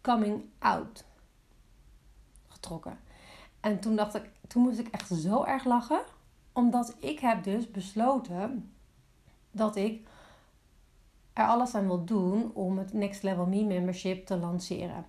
Coming 0.00 0.44
Out 0.58 1.04
getrokken. 2.48 2.98
En 3.60 3.80
toen 3.80 3.96
dacht 3.96 4.14
ik, 4.14 4.30
toen 4.46 4.62
moest 4.62 4.78
ik 4.78 4.88
echt 4.88 5.08
zo 5.08 5.44
erg 5.44 5.64
lachen. 5.64 6.00
Omdat 6.52 6.96
ik 6.98 7.18
heb 7.18 7.44
dus 7.44 7.70
besloten 7.70 8.72
dat 9.50 9.76
ik 9.76 10.06
er 11.32 11.46
alles 11.46 11.74
aan 11.74 11.86
wil 11.86 12.04
doen 12.04 12.50
om 12.54 12.78
het 12.78 12.92
Next 12.92 13.22
Level 13.22 13.46
Me 13.46 13.64
membership 13.64 14.26
te 14.26 14.36
lanceren. 14.36 15.06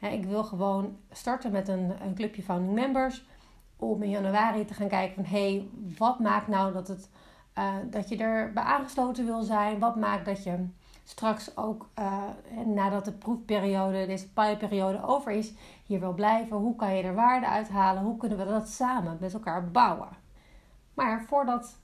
ik 0.00 0.24
wil 0.24 0.44
gewoon 0.44 0.96
starten 1.10 1.52
met 1.52 1.68
een, 1.68 2.02
een 2.02 2.14
clubje 2.14 2.42
founding 2.42 2.72
members. 2.72 3.24
Om 3.76 4.02
in 4.02 4.10
januari 4.10 4.64
te 4.64 4.74
gaan 4.74 4.88
kijken 4.88 5.14
van 5.14 5.24
hé, 5.24 5.50
hey, 5.50 5.68
wat 5.98 6.18
maakt 6.18 6.48
nou 6.48 6.72
dat, 6.72 6.88
het, 6.88 7.08
uh, 7.58 7.74
dat 7.90 8.08
je 8.08 8.16
erbij 8.16 8.62
aangesloten 8.62 9.24
wil 9.24 9.42
zijn? 9.42 9.78
Wat 9.78 9.96
maakt 9.96 10.24
dat 10.24 10.42
je 10.42 10.66
straks 11.04 11.56
ook 11.56 11.88
uh, 11.98 12.22
nadat 12.66 13.04
de 13.04 13.12
proefperiode, 13.12 14.06
deze 14.06 14.32
pilotperiode 14.32 15.02
over 15.02 15.32
is, 15.32 15.52
hier 15.86 16.00
wil 16.00 16.12
blijven? 16.12 16.56
Hoe 16.56 16.76
kan 16.76 16.94
je 16.94 17.02
er 17.02 17.14
waarde 17.14 17.46
uithalen? 17.46 18.02
Hoe 18.02 18.16
kunnen 18.16 18.38
we 18.38 18.44
dat 18.44 18.68
samen 18.68 19.16
met 19.20 19.34
elkaar 19.34 19.70
bouwen? 19.70 20.08
Maar 20.94 21.24
voordat 21.28 21.79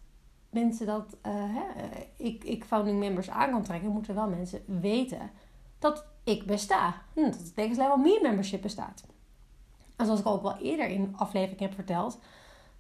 mensen 0.63 0.87
dat 0.87 1.17
uh, 1.27 1.33
hè, 1.35 1.63
ik, 2.17 2.45
ik 2.45 2.65
founding 2.65 2.99
members 2.99 3.31
aan 3.31 3.51
kan 3.51 3.63
trekken, 3.63 3.91
moeten 3.91 4.15
wel 4.15 4.29
mensen 4.29 4.63
weten 4.81 5.31
dat 5.79 6.05
ik 6.25 6.47
besta. 6.47 6.95
Hm, 7.13 7.23
dat 7.23 7.39
het 7.39 7.57
Next 7.57 7.77
Level 7.77 7.97
Me 7.97 8.19
membership 8.23 8.63
bestaat. 8.63 9.05
En 9.97 10.05
zoals 10.05 10.21
ik 10.21 10.27
ook 10.27 10.43
wel 10.43 10.57
eerder 10.57 10.89
in 10.89 11.15
aflevering 11.17 11.61
heb 11.61 11.75
verteld, 11.75 12.19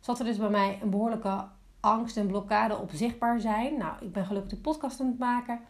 zat 0.00 0.18
er 0.18 0.24
dus 0.24 0.36
bij 0.36 0.50
mij 0.50 0.78
een 0.82 0.90
behoorlijke 0.90 1.44
angst 1.80 2.16
en 2.16 2.26
blokkade 2.26 2.76
op 2.76 2.90
zichtbaar 2.92 3.40
zijn. 3.40 3.78
Nou, 3.78 3.94
ik 4.00 4.12
ben 4.12 4.26
gelukkig 4.26 4.50
de 4.50 4.56
podcast 4.56 5.00
aan 5.00 5.06
het 5.06 5.18
maken. 5.18 5.60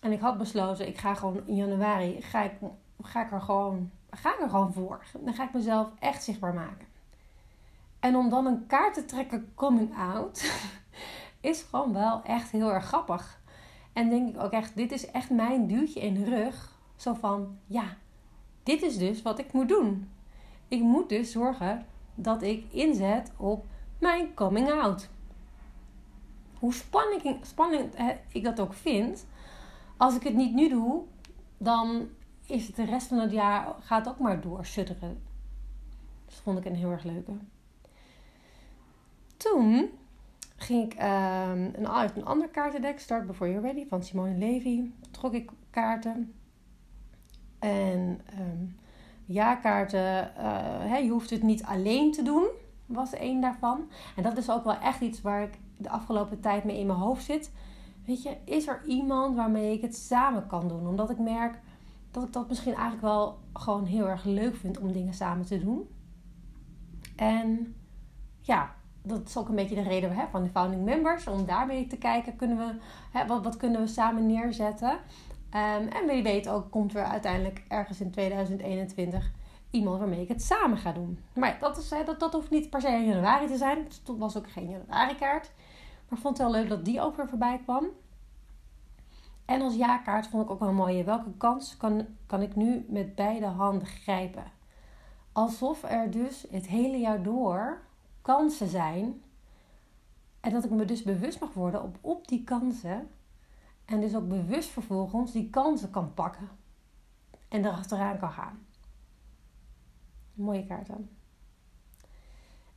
En 0.00 0.12
ik 0.12 0.20
had 0.20 0.38
besloten, 0.38 0.86
ik 0.86 0.98
ga 0.98 1.14
gewoon 1.14 1.42
in 1.46 1.54
januari, 1.54 2.22
ga 2.22 2.42
ik, 2.42 2.52
ga 3.02 3.24
ik, 3.24 3.32
er, 3.32 3.40
gewoon, 3.40 3.90
ga 4.10 4.34
ik 4.34 4.40
er 4.40 4.50
gewoon 4.50 4.72
voor. 4.72 5.04
Dan 5.20 5.34
ga 5.34 5.44
ik 5.44 5.52
mezelf 5.52 5.88
echt 5.98 6.22
zichtbaar 6.22 6.54
maken. 6.54 6.86
En 8.00 8.16
om 8.16 8.28
dan 8.28 8.46
een 8.46 8.66
kaart 8.66 8.94
te 8.94 9.04
trekken 9.04 9.52
coming 9.54 9.96
out, 9.96 10.52
is 11.40 11.62
gewoon 11.62 11.92
wel 11.92 12.22
echt 12.22 12.50
heel 12.50 12.72
erg 12.72 12.84
grappig. 12.84 13.40
En 13.92 14.10
denk 14.10 14.28
ik 14.28 14.42
ook 14.42 14.52
echt, 14.52 14.76
dit 14.76 14.92
is 14.92 15.10
echt 15.10 15.30
mijn 15.30 15.66
duwtje 15.66 16.00
in 16.00 16.14
de 16.14 16.24
rug. 16.24 16.76
Zo 16.96 17.14
van, 17.14 17.58
ja, 17.66 17.96
dit 18.62 18.82
is 18.82 18.98
dus 18.98 19.22
wat 19.22 19.38
ik 19.38 19.52
moet 19.52 19.68
doen. 19.68 20.10
Ik 20.68 20.80
moet 20.80 21.08
dus 21.08 21.32
zorgen 21.32 21.86
dat 22.14 22.42
ik 22.42 22.72
inzet 22.72 23.32
op 23.36 23.66
mijn 23.98 24.34
coming 24.34 24.70
out. 24.70 25.08
Hoe 26.58 26.74
spannend, 27.42 27.94
ik 28.32 28.44
dat 28.44 28.60
ook 28.60 28.74
vind, 28.74 29.26
als 29.96 30.16
ik 30.16 30.22
het 30.22 30.34
niet 30.34 30.54
nu 30.54 30.68
doe, 30.68 31.02
dan 31.58 32.08
is 32.46 32.66
het 32.66 32.76
de 32.76 32.84
rest 32.84 33.06
van 33.06 33.18
het 33.18 33.32
jaar 33.32 33.74
gaat 33.80 34.08
ook 34.08 34.18
maar 34.18 34.40
door 34.40 34.64
sudderen. 34.64 35.22
Dat 36.24 36.34
vond 36.34 36.58
ik 36.58 36.64
een 36.64 36.74
heel 36.74 36.90
erg 36.90 37.04
leuke. 37.04 37.32
Toen 39.36 39.90
ging 40.58 40.92
ik 40.92 41.00
um, 41.00 41.70
een, 41.74 41.88
uit 41.88 42.16
een 42.16 42.24
ander 42.24 42.48
kaartendek, 42.48 43.00
Start 43.00 43.26
Before 43.26 43.50
You're 43.50 43.66
Ready, 43.66 43.88
van 43.88 44.02
Simone 44.02 44.38
Levy. 44.38 44.90
Trok 45.10 45.32
ik 45.32 45.50
kaarten. 45.70 46.32
En 47.58 48.20
um, 48.40 48.76
jaarkaarten, 49.24 50.32
uh, 50.38 51.02
je 51.02 51.10
hoeft 51.10 51.30
het 51.30 51.42
niet 51.42 51.64
alleen 51.64 52.12
te 52.12 52.22
doen, 52.22 52.46
was 52.86 53.12
één 53.12 53.40
daarvan. 53.40 53.88
En 54.16 54.22
dat 54.22 54.36
is 54.36 54.50
ook 54.50 54.64
wel 54.64 54.78
echt 54.78 55.00
iets 55.00 55.22
waar 55.22 55.42
ik 55.42 55.58
de 55.76 55.88
afgelopen 55.88 56.40
tijd 56.40 56.64
mee 56.64 56.78
in 56.78 56.86
mijn 56.86 56.98
hoofd 56.98 57.24
zit. 57.24 57.52
Weet 58.06 58.22
je, 58.22 58.36
is 58.44 58.66
er 58.66 58.82
iemand 58.86 59.36
waarmee 59.36 59.72
ik 59.72 59.82
het 59.82 59.96
samen 59.96 60.46
kan 60.46 60.68
doen? 60.68 60.86
Omdat 60.86 61.10
ik 61.10 61.18
merk 61.18 61.60
dat 62.10 62.22
ik 62.22 62.32
dat 62.32 62.48
misschien 62.48 62.74
eigenlijk 62.74 63.02
wel 63.02 63.38
gewoon 63.52 63.84
heel 63.84 64.08
erg 64.08 64.24
leuk 64.24 64.56
vind 64.56 64.78
om 64.78 64.92
dingen 64.92 65.14
samen 65.14 65.46
te 65.46 65.58
doen. 65.58 65.88
En 67.16 67.74
ja, 68.40 68.74
dat 69.02 69.28
is 69.28 69.36
ook 69.36 69.48
een 69.48 69.54
beetje 69.54 69.74
de 69.74 69.82
reden 69.82 70.16
hè, 70.16 70.24
van 70.30 70.42
de 70.42 70.48
founding 70.48 70.84
members. 70.84 71.26
Om 71.26 71.46
daarmee 71.46 71.86
te 71.86 71.96
kijken, 71.96 72.36
kunnen 72.36 72.56
we, 72.56 72.74
hè, 73.18 73.26
wat, 73.26 73.44
wat 73.44 73.56
kunnen 73.56 73.80
we 73.80 73.86
samen 73.86 74.26
neerzetten. 74.26 74.90
Um, 74.90 75.88
en 75.88 76.06
wie 76.06 76.22
weet 76.22 76.48
ook 76.48 76.70
komt 76.70 76.94
er 76.94 77.04
uiteindelijk 77.04 77.62
ergens 77.68 78.00
in 78.00 78.10
2021 78.10 79.30
iemand 79.70 79.98
waarmee 79.98 80.20
ik 80.20 80.28
het 80.28 80.42
samen 80.42 80.78
ga 80.78 80.92
doen. 80.92 81.18
Maar 81.34 81.56
dat, 81.60 81.78
is, 81.78 81.88
dat, 81.88 82.20
dat 82.20 82.32
hoeft 82.32 82.50
niet 82.50 82.70
per 82.70 82.80
se 82.80 82.88
in 82.88 83.06
januari 83.06 83.46
te 83.46 83.56
zijn. 83.56 83.78
Het 83.78 84.00
was 84.18 84.36
ook 84.36 84.50
geen 84.50 84.70
januari 84.70 85.14
kaart. 85.14 85.50
Maar 86.08 86.18
vond 86.18 86.38
het 86.38 86.46
wel 86.46 86.60
leuk 86.60 86.68
dat 86.68 86.84
die 86.84 87.00
ook 87.00 87.16
weer 87.16 87.28
voorbij 87.28 87.60
kwam. 87.62 87.86
En 89.44 89.60
als 89.60 89.74
ja-kaart 89.74 90.26
vond 90.26 90.44
ik 90.44 90.50
ook 90.50 90.60
wel 90.60 90.72
mooi. 90.72 91.04
Welke 91.04 91.32
kans 91.36 91.76
kan, 91.76 92.06
kan 92.26 92.42
ik 92.42 92.56
nu 92.56 92.86
met 92.88 93.14
beide 93.14 93.46
handen 93.46 93.86
grijpen? 93.86 94.44
Alsof 95.32 95.82
er 95.82 96.10
dus 96.10 96.46
het 96.50 96.66
hele 96.66 96.96
jaar 96.96 97.22
door 97.22 97.80
kansen 98.34 98.68
zijn. 98.68 99.22
En 100.40 100.52
dat 100.52 100.64
ik 100.64 100.70
me 100.70 100.84
dus 100.84 101.02
bewust 101.02 101.40
mag 101.40 101.52
worden 101.52 101.82
op, 101.82 101.98
op 102.00 102.28
die 102.28 102.44
kansen. 102.44 103.10
En 103.84 104.00
dus 104.00 104.14
ook 104.14 104.28
bewust 104.28 104.68
vervolgens 104.68 105.32
die 105.32 105.50
kansen 105.50 105.90
kan 105.90 106.14
pakken. 106.14 106.48
En 107.48 107.64
erachteraan 107.64 108.18
kan 108.18 108.30
gaan. 108.30 108.66
Mooie 110.34 110.66
kaarten. 110.66 111.10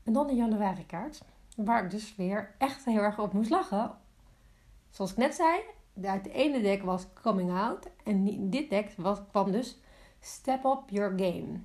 En 0.03 0.13
dan 0.13 0.27
de 0.27 0.33
januari 0.33 0.85
kaart. 0.85 1.23
Waar 1.55 1.83
ik 1.83 1.91
dus 1.91 2.15
weer 2.15 2.55
echt 2.57 2.85
heel 2.85 3.01
erg 3.01 3.19
op 3.19 3.33
moest 3.33 3.49
lachen. 3.49 3.97
Zoals 4.89 5.11
ik 5.11 5.17
net 5.17 5.35
zei, 5.35 5.61
uit 6.01 6.23
de 6.23 6.31
ene 6.31 6.61
deck 6.61 6.83
was 6.83 7.13
Coming 7.13 7.51
Out. 7.51 7.89
En 8.03 8.49
dit 8.49 8.69
deck 8.69 8.93
was, 8.97 9.19
kwam 9.29 9.51
dus 9.51 9.79
Step 10.19 10.65
Up 10.65 10.89
Your 10.89 11.09
Game. 11.09 11.59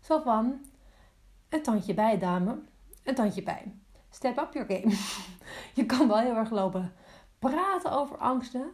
Zo 0.00 0.20
van, 0.20 0.60
een 1.48 1.62
tandje 1.62 1.94
bij 1.94 2.18
dame, 2.18 2.70
een 3.04 3.14
tandje 3.14 3.42
bij. 3.42 3.72
Step 4.10 4.38
up 4.38 4.52
your 4.52 4.68
game. 4.68 4.94
Je 5.74 5.86
kan 5.86 6.08
wel 6.08 6.18
heel 6.18 6.36
erg 6.36 6.50
lopen 6.50 6.92
praten 7.38 7.92
over 7.92 8.16
angsten 8.16 8.72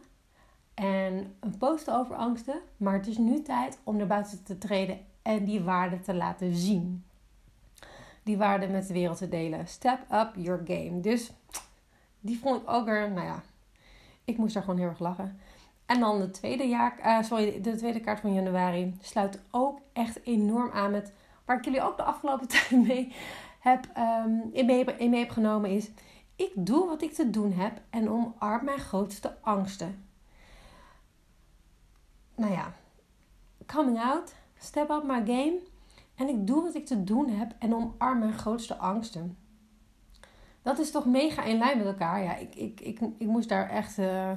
en 0.73 1.35
posten 1.57 1.95
over 1.95 2.15
angsten. 2.15 2.61
Maar 2.77 2.93
het 2.93 3.07
is 3.07 3.17
nu 3.17 3.41
tijd 3.41 3.79
om 3.83 3.97
naar 3.97 4.07
buiten 4.07 4.43
te 4.43 4.57
treden 4.57 4.99
en 5.21 5.45
die 5.45 5.61
waarde 5.61 5.99
te 5.99 6.13
laten 6.13 6.55
zien 6.55 7.03
die 8.23 8.37
waarde 8.37 8.67
met 8.67 8.87
de 8.87 8.93
wereld 8.93 9.17
te 9.17 9.29
delen. 9.29 9.67
Step 9.67 9.99
up 10.11 10.31
your 10.35 10.61
game. 10.65 10.99
Dus 10.99 11.31
die 12.19 12.39
vond 12.39 12.61
ik 12.61 12.69
ook 12.69 12.87
er, 12.87 13.11
nou 13.11 13.27
ja, 13.27 13.41
ik 14.25 14.37
moest 14.37 14.53
daar 14.53 14.63
gewoon 14.63 14.79
heel 14.79 14.89
erg 14.89 14.99
lachen. 14.99 15.39
En 15.85 15.99
dan 15.99 16.19
de 16.19 16.31
tweede, 16.31 16.67
jaar, 16.67 16.99
uh, 17.05 17.21
sorry, 17.23 17.61
de 17.61 17.75
tweede 17.75 17.99
kaart 17.99 18.19
van 18.19 18.33
januari 18.33 18.95
sluit 19.01 19.39
ook 19.51 19.79
echt 19.93 20.19
enorm 20.23 20.71
aan 20.71 20.91
met 20.91 21.13
waar 21.45 21.57
ik 21.57 21.65
jullie 21.65 21.81
ook 21.81 21.97
de 21.97 22.03
afgelopen 22.03 22.47
tijd 22.67 22.71
mee 22.71 23.15
heb, 23.59 23.89
um, 23.97 24.49
in, 24.51 24.65
mee, 24.65 24.85
in 24.97 25.13
heb 25.13 25.29
genomen 25.29 25.69
is... 25.69 25.89
Ik 26.35 26.51
doe 26.55 26.87
wat 26.87 27.01
ik 27.01 27.13
te 27.13 27.29
doen 27.29 27.53
heb 27.53 27.81
en 27.89 28.09
omarm 28.09 28.65
mijn 28.65 28.79
grootste 28.79 29.35
angsten. 29.41 30.03
Nou 32.35 32.51
ja, 32.51 32.73
coming 33.65 33.99
out, 33.99 34.35
step 34.57 34.89
up 34.89 35.03
my 35.03 35.25
game 35.25 35.59
en 36.15 36.27
ik 36.27 36.47
doe 36.47 36.63
wat 36.63 36.75
ik 36.75 36.85
te 36.85 37.03
doen 37.03 37.29
heb 37.29 37.55
en 37.59 37.75
omarm 37.75 38.19
mijn 38.19 38.37
grootste 38.37 38.77
angsten. 38.77 39.37
Dat 40.61 40.79
is 40.79 40.91
toch 40.91 41.05
mega 41.05 41.43
in 41.43 41.57
lijn 41.57 41.77
met 41.77 41.87
elkaar. 41.87 42.23
Ja, 42.23 42.35
ik, 42.35 42.55
ik, 42.55 42.79
ik, 42.79 42.99
ik 43.17 43.27
moest 43.27 43.49
daar 43.49 43.69
echt 43.69 43.97
uh, 43.97 44.31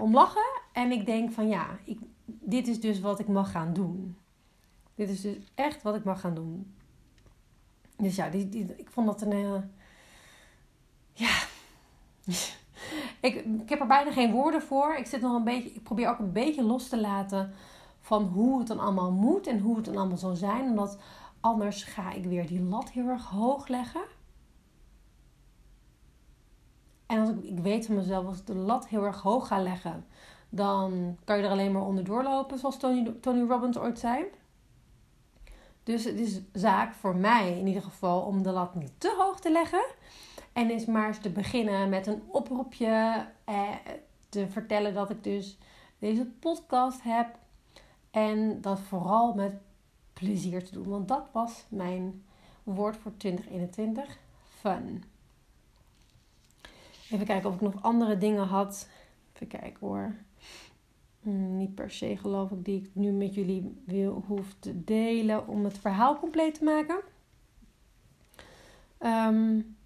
om 0.00 0.14
lachen. 0.14 0.60
En 0.72 0.92
ik 0.92 1.06
denk 1.06 1.32
van 1.32 1.48
ja, 1.48 1.66
ik, 1.84 1.98
dit 2.24 2.68
is 2.68 2.80
dus 2.80 3.00
wat 3.00 3.18
ik 3.18 3.28
mag 3.28 3.50
gaan 3.50 3.72
doen. 3.72 4.16
Dit 4.94 5.08
is 5.08 5.20
dus 5.20 5.36
echt 5.54 5.82
wat 5.82 5.94
ik 5.94 6.04
mag 6.04 6.20
gaan 6.20 6.34
doen. 6.34 6.74
Dus 7.96 8.16
ja, 8.16 8.28
die, 8.28 8.48
die, 8.48 8.76
ik 8.76 8.90
vond 8.90 9.06
dat 9.06 9.22
een. 9.22 9.32
Uh, 9.32 9.54
ja. 11.12 11.38
ik, 13.28 13.44
ik 13.44 13.68
heb 13.68 13.80
er 13.80 13.86
bijna 13.86 14.12
geen 14.12 14.32
woorden 14.32 14.62
voor. 14.62 14.94
Ik, 14.94 15.06
zit 15.06 15.20
nog 15.20 15.34
een 15.34 15.44
beetje, 15.44 15.72
ik 15.72 15.82
probeer 15.82 16.08
ook 16.08 16.18
een 16.18 16.32
beetje 16.32 16.62
los 16.62 16.88
te 16.88 17.00
laten 17.00 17.54
van 18.00 18.24
hoe 18.24 18.58
het 18.58 18.66
dan 18.66 18.78
allemaal 18.78 19.12
moet 19.12 19.46
en 19.46 19.60
hoe 19.60 19.76
het 19.76 19.84
dan 19.84 19.96
allemaal 19.96 20.16
zal 20.16 20.36
zijn. 20.36 20.64
Omdat 20.64 20.98
anders 21.40 21.82
ga 21.82 22.12
ik 22.12 22.24
weer 22.24 22.46
die 22.46 22.62
lat 22.62 22.90
heel 22.90 23.08
erg 23.08 23.24
hoog 23.24 23.68
leggen. 23.68 24.04
En 27.06 27.20
als 27.20 27.28
ik, 27.28 27.42
ik 27.42 27.58
weet 27.58 27.86
van 27.86 27.94
mezelf, 27.94 28.26
als 28.26 28.38
ik 28.38 28.46
de 28.46 28.54
lat 28.54 28.88
heel 28.88 29.04
erg 29.04 29.22
hoog 29.22 29.46
ga 29.46 29.62
leggen, 29.62 30.04
dan 30.48 31.16
kan 31.24 31.36
je 31.36 31.42
er 31.42 31.50
alleen 31.50 31.72
maar 31.72 31.86
onder 31.86 32.04
doorlopen, 32.04 32.58
zoals 32.58 32.76
Tony, 32.76 33.14
Tony 33.20 33.48
Robbins 33.48 33.78
ooit 33.78 33.98
zei. 33.98 34.24
Dus 35.86 36.04
het 36.04 36.20
is 36.20 36.40
zaak 36.52 36.94
voor 36.94 37.16
mij 37.16 37.58
in 37.58 37.66
ieder 37.66 37.82
geval 37.82 38.20
om 38.20 38.42
de 38.42 38.50
lat 38.50 38.74
niet 38.74 38.92
te 38.98 39.14
hoog 39.18 39.40
te 39.40 39.52
leggen. 39.52 39.84
En 40.52 40.70
is 40.70 40.84
maar 40.84 41.06
eens 41.06 41.18
te 41.18 41.30
beginnen 41.30 41.88
met 41.88 42.06
een 42.06 42.22
oproepje. 42.28 43.26
Eh, 43.44 43.70
te 44.28 44.48
vertellen 44.48 44.94
dat 44.94 45.10
ik 45.10 45.24
dus 45.24 45.58
deze 45.98 46.26
podcast 46.26 47.02
heb. 47.02 47.38
En 48.10 48.60
dat 48.60 48.80
vooral 48.80 49.34
met 49.34 49.54
plezier 50.12 50.64
te 50.64 50.72
doen. 50.72 50.88
Want 50.88 51.08
dat 51.08 51.28
was 51.32 51.64
mijn 51.68 52.24
woord 52.62 52.96
voor 52.96 53.16
2021. 53.16 54.18
Fun. 54.48 55.04
Even 57.10 57.26
kijken 57.26 57.48
of 57.48 57.54
ik 57.54 57.60
nog 57.60 57.82
andere 57.82 58.18
dingen 58.18 58.46
had. 58.46 58.88
Even 59.34 59.46
kijken 59.46 59.86
hoor. 59.86 60.14
Hmm, 61.26 61.56
niet 61.56 61.74
per 61.74 61.90
se 61.90 62.16
geloof 62.16 62.50
ik 62.50 62.64
die 62.64 62.82
ik 62.82 62.90
nu 62.92 63.10
met 63.12 63.34
jullie 63.34 63.82
wil, 63.84 64.24
hoef 64.26 64.54
te 64.58 64.84
delen 64.84 65.48
om 65.48 65.64
het 65.64 65.78
verhaal 65.78 66.18
compleet 66.18 66.54
te 66.54 66.64
maken. 66.64 67.00
Um, 69.00 69.76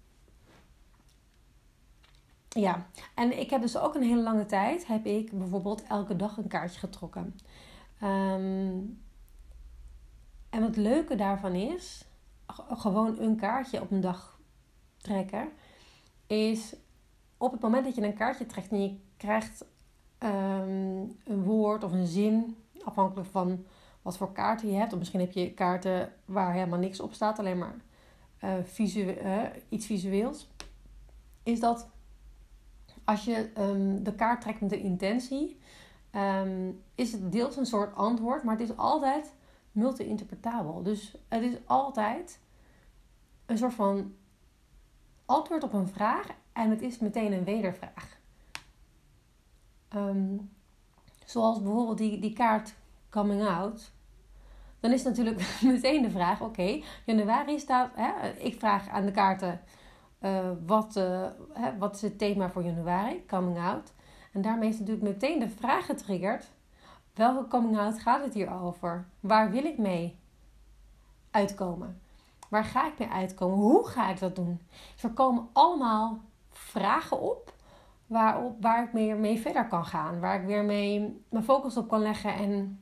ja, 2.49 2.85
en 3.15 3.39
ik 3.39 3.49
heb 3.49 3.61
dus 3.61 3.77
ook 3.77 3.95
een 3.95 4.03
hele 4.03 4.21
lange 4.21 4.45
tijd, 4.45 4.87
heb 4.87 5.05
ik 5.05 5.31
bijvoorbeeld 5.31 5.83
elke 5.83 6.15
dag 6.15 6.37
een 6.37 6.47
kaartje 6.47 6.79
getrokken. 6.79 7.35
Um, 8.03 9.01
en 10.49 10.63
het 10.63 10.75
leuke 10.75 11.15
daarvan 11.15 11.53
is, 11.53 12.05
gewoon 12.69 13.19
een 13.19 13.35
kaartje 13.35 13.81
op 13.81 13.91
een 13.91 14.01
dag 14.01 14.39
trekken, 14.97 15.49
is 16.27 16.75
op 17.37 17.51
het 17.51 17.61
moment 17.61 17.85
dat 17.85 17.95
je 17.95 18.01
een 18.01 18.13
kaartje 18.13 18.45
trekt 18.45 18.71
en 18.71 18.81
je 18.81 18.97
krijgt 19.17 19.65
um, 20.23 21.17
een 21.23 21.43
woord 21.43 21.83
of 21.83 21.91
een 21.91 22.07
zin, 22.07 22.57
afhankelijk 22.83 23.29
van 23.29 23.65
wat 24.01 24.17
voor 24.17 24.31
kaarten 24.31 24.67
je 24.67 24.77
hebt. 24.77 24.93
Of 24.93 24.99
misschien 24.99 25.19
heb 25.19 25.31
je 25.31 25.53
kaarten 25.53 26.13
waar 26.25 26.53
helemaal 26.53 26.79
niks 26.79 26.99
op 26.99 27.13
staat, 27.13 27.39
alleen 27.39 27.57
maar 27.57 27.75
uh, 28.43 29.45
iets 29.69 29.85
visueels. 29.85 30.49
Is 31.43 31.59
dat 31.59 31.89
als 33.03 33.25
je 33.25 33.49
um, 33.57 34.03
de 34.03 34.15
kaart 34.15 34.41
trekt 34.41 34.61
met 34.61 34.71
een 34.71 34.81
intentie, 34.81 35.59
um, 36.11 36.81
is 36.95 37.11
het 37.11 37.31
deels 37.31 37.57
een 37.57 37.65
soort 37.65 37.95
antwoord, 37.95 38.43
maar 38.43 38.57
het 38.57 38.69
is 38.69 38.77
altijd 38.77 39.33
multi-interpretabel. 39.71 40.83
Dus 40.83 41.15
het 41.27 41.43
is 41.43 41.55
altijd 41.65 42.39
een 43.45 43.57
soort 43.57 43.73
van 43.73 44.13
antwoord 45.25 45.63
op 45.63 45.73
een 45.73 45.87
vraag 45.87 46.27
en 46.53 46.69
het 46.69 46.81
is 46.81 46.99
meteen 46.99 47.31
een 47.31 47.43
wedervraag. 47.43 48.19
Um, 49.95 50.49
zoals 51.25 51.61
bijvoorbeeld 51.61 51.97
die, 51.97 52.19
die 52.19 52.33
kaart 52.33 52.73
coming 53.09 53.47
out. 53.47 53.91
Dan 54.79 54.91
is 54.91 55.03
natuurlijk 55.03 55.55
meteen 55.61 56.01
de 56.01 56.09
vraag: 56.09 56.41
oké, 56.41 56.81
januari 57.05 57.59
staat. 57.59 57.91
Hè, 57.95 58.29
ik 58.29 58.59
vraag 58.59 58.89
aan 58.89 59.05
de 59.05 59.11
kaarten 59.11 59.61
uh, 60.21 60.49
wat, 60.65 60.95
uh, 60.95 61.27
hè, 61.53 61.77
wat 61.77 61.95
is 61.95 62.01
het 62.01 62.17
thema 62.17 62.49
voor 62.49 62.63
januari? 62.63 63.25
Coming 63.25 63.59
out. 63.59 63.93
En 64.31 64.41
daarmee 64.41 64.69
is 64.69 64.79
natuurlijk 64.79 65.07
meteen 65.07 65.39
de 65.39 65.49
vraag 65.49 65.85
getriggerd: 65.85 66.51
welke 67.13 67.47
coming 67.47 67.77
out 67.77 67.99
gaat 67.99 68.23
het 68.23 68.33
hier 68.33 68.51
over? 68.51 69.05
Waar 69.19 69.51
wil 69.51 69.63
ik 69.63 69.77
mee 69.77 70.19
uitkomen? 71.31 72.01
Waar 72.49 72.65
ga 72.65 72.87
ik 72.87 72.99
mee 72.99 73.09
uitkomen? 73.09 73.57
Hoe 73.57 73.87
ga 73.87 74.09
ik 74.09 74.19
dat 74.19 74.35
doen? 74.35 74.61
Er 75.01 75.09
komen 75.09 75.49
allemaal 75.53 76.19
vragen 76.49 77.19
op 77.19 77.53
waarop, 78.11 78.61
waar 78.61 78.83
ik 78.83 78.93
meer 78.93 79.17
mee 79.17 79.39
verder 79.39 79.67
kan 79.67 79.85
gaan. 79.85 80.19
Waar 80.19 80.41
ik 80.41 80.47
weer 80.47 80.63
mee 80.63 81.23
mijn 81.29 81.43
focus 81.43 81.77
op 81.77 81.89
kan 81.89 82.01
leggen 82.01 82.33
en 82.33 82.81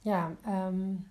ja, 0.00 0.36
um, 0.48 1.06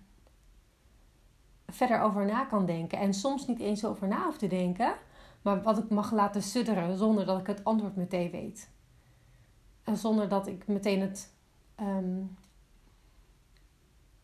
verder 1.66 2.00
over 2.00 2.24
na 2.24 2.44
kan 2.44 2.66
denken. 2.66 2.98
En 2.98 3.14
soms 3.14 3.46
niet 3.46 3.60
eens 3.60 3.84
over 3.84 4.08
na 4.08 4.24
hoef 4.24 4.38
te 4.38 4.46
denken, 4.46 4.94
maar 5.42 5.62
wat 5.62 5.78
ik 5.78 5.90
mag 5.90 6.12
laten 6.12 6.42
sudderen 6.42 6.96
zonder 6.96 7.26
dat 7.26 7.38
ik 7.38 7.46
het 7.46 7.64
antwoord 7.64 7.96
meteen 7.96 8.30
weet. 8.30 8.70
En 9.82 9.96
zonder 9.96 10.28
dat 10.28 10.46
ik 10.46 10.66
meteen 10.66 11.00
het. 11.00 11.34
Um, 11.80 12.36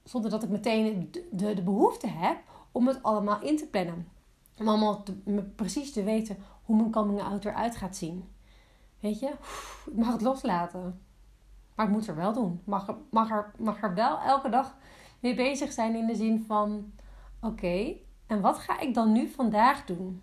zonder 0.03 0.31
dat 0.31 0.43
ik 0.43 0.49
meteen 0.49 1.09
de, 1.11 1.55
de, 1.55 1.63
behoefte 1.63 2.09
heb 2.09 2.39
om 2.73 2.87
het 2.87 3.03
allemaal 3.03 3.43
in 3.43 3.57
te 3.57 3.67
plannen. 3.67 4.09
Om 4.59 4.69
allemaal 4.69 5.05
precies 5.57 5.93
te 5.93 6.03
weten 6.03 6.37
hoe 6.63 6.77
mijn 6.77 6.91
coming 6.91 7.23
out 7.23 7.45
eruit 7.45 7.77
gaat 7.77 7.97
zien. 7.97 8.37
Weet 9.01 9.19
je, 9.19 9.29
ik 9.87 9.97
mag 9.97 10.13
het 10.13 10.23
loslaten. 10.23 11.01
Maar 11.75 11.87
ik 11.87 11.93
moet 11.93 12.07
er 12.07 12.17
wel 12.17 12.33
doen. 12.33 12.61
Mag, 12.65 12.95
mag, 13.11 13.31
er, 13.31 13.53
mag 13.59 13.83
er 13.83 13.95
wel 13.95 14.21
elke 14.21 14.49
dag 14.49 14.77
mee 15.21 15.35
bezig 15.35 15.73
zijn 15.73 15.95
in 15.95 16.07
de 16.07 16.15
zin 16.15 16.45
van: 16.47 16.93
oké, 17.41 17.95
en 18.27 18.41
wat 18.41 18.59
ga 18.59 18.81
ik 18.81 18.95
dan 18.95 19.13
nu 19.13 19.29
vandaag 19.29 19.85
doen? 19.85 20.23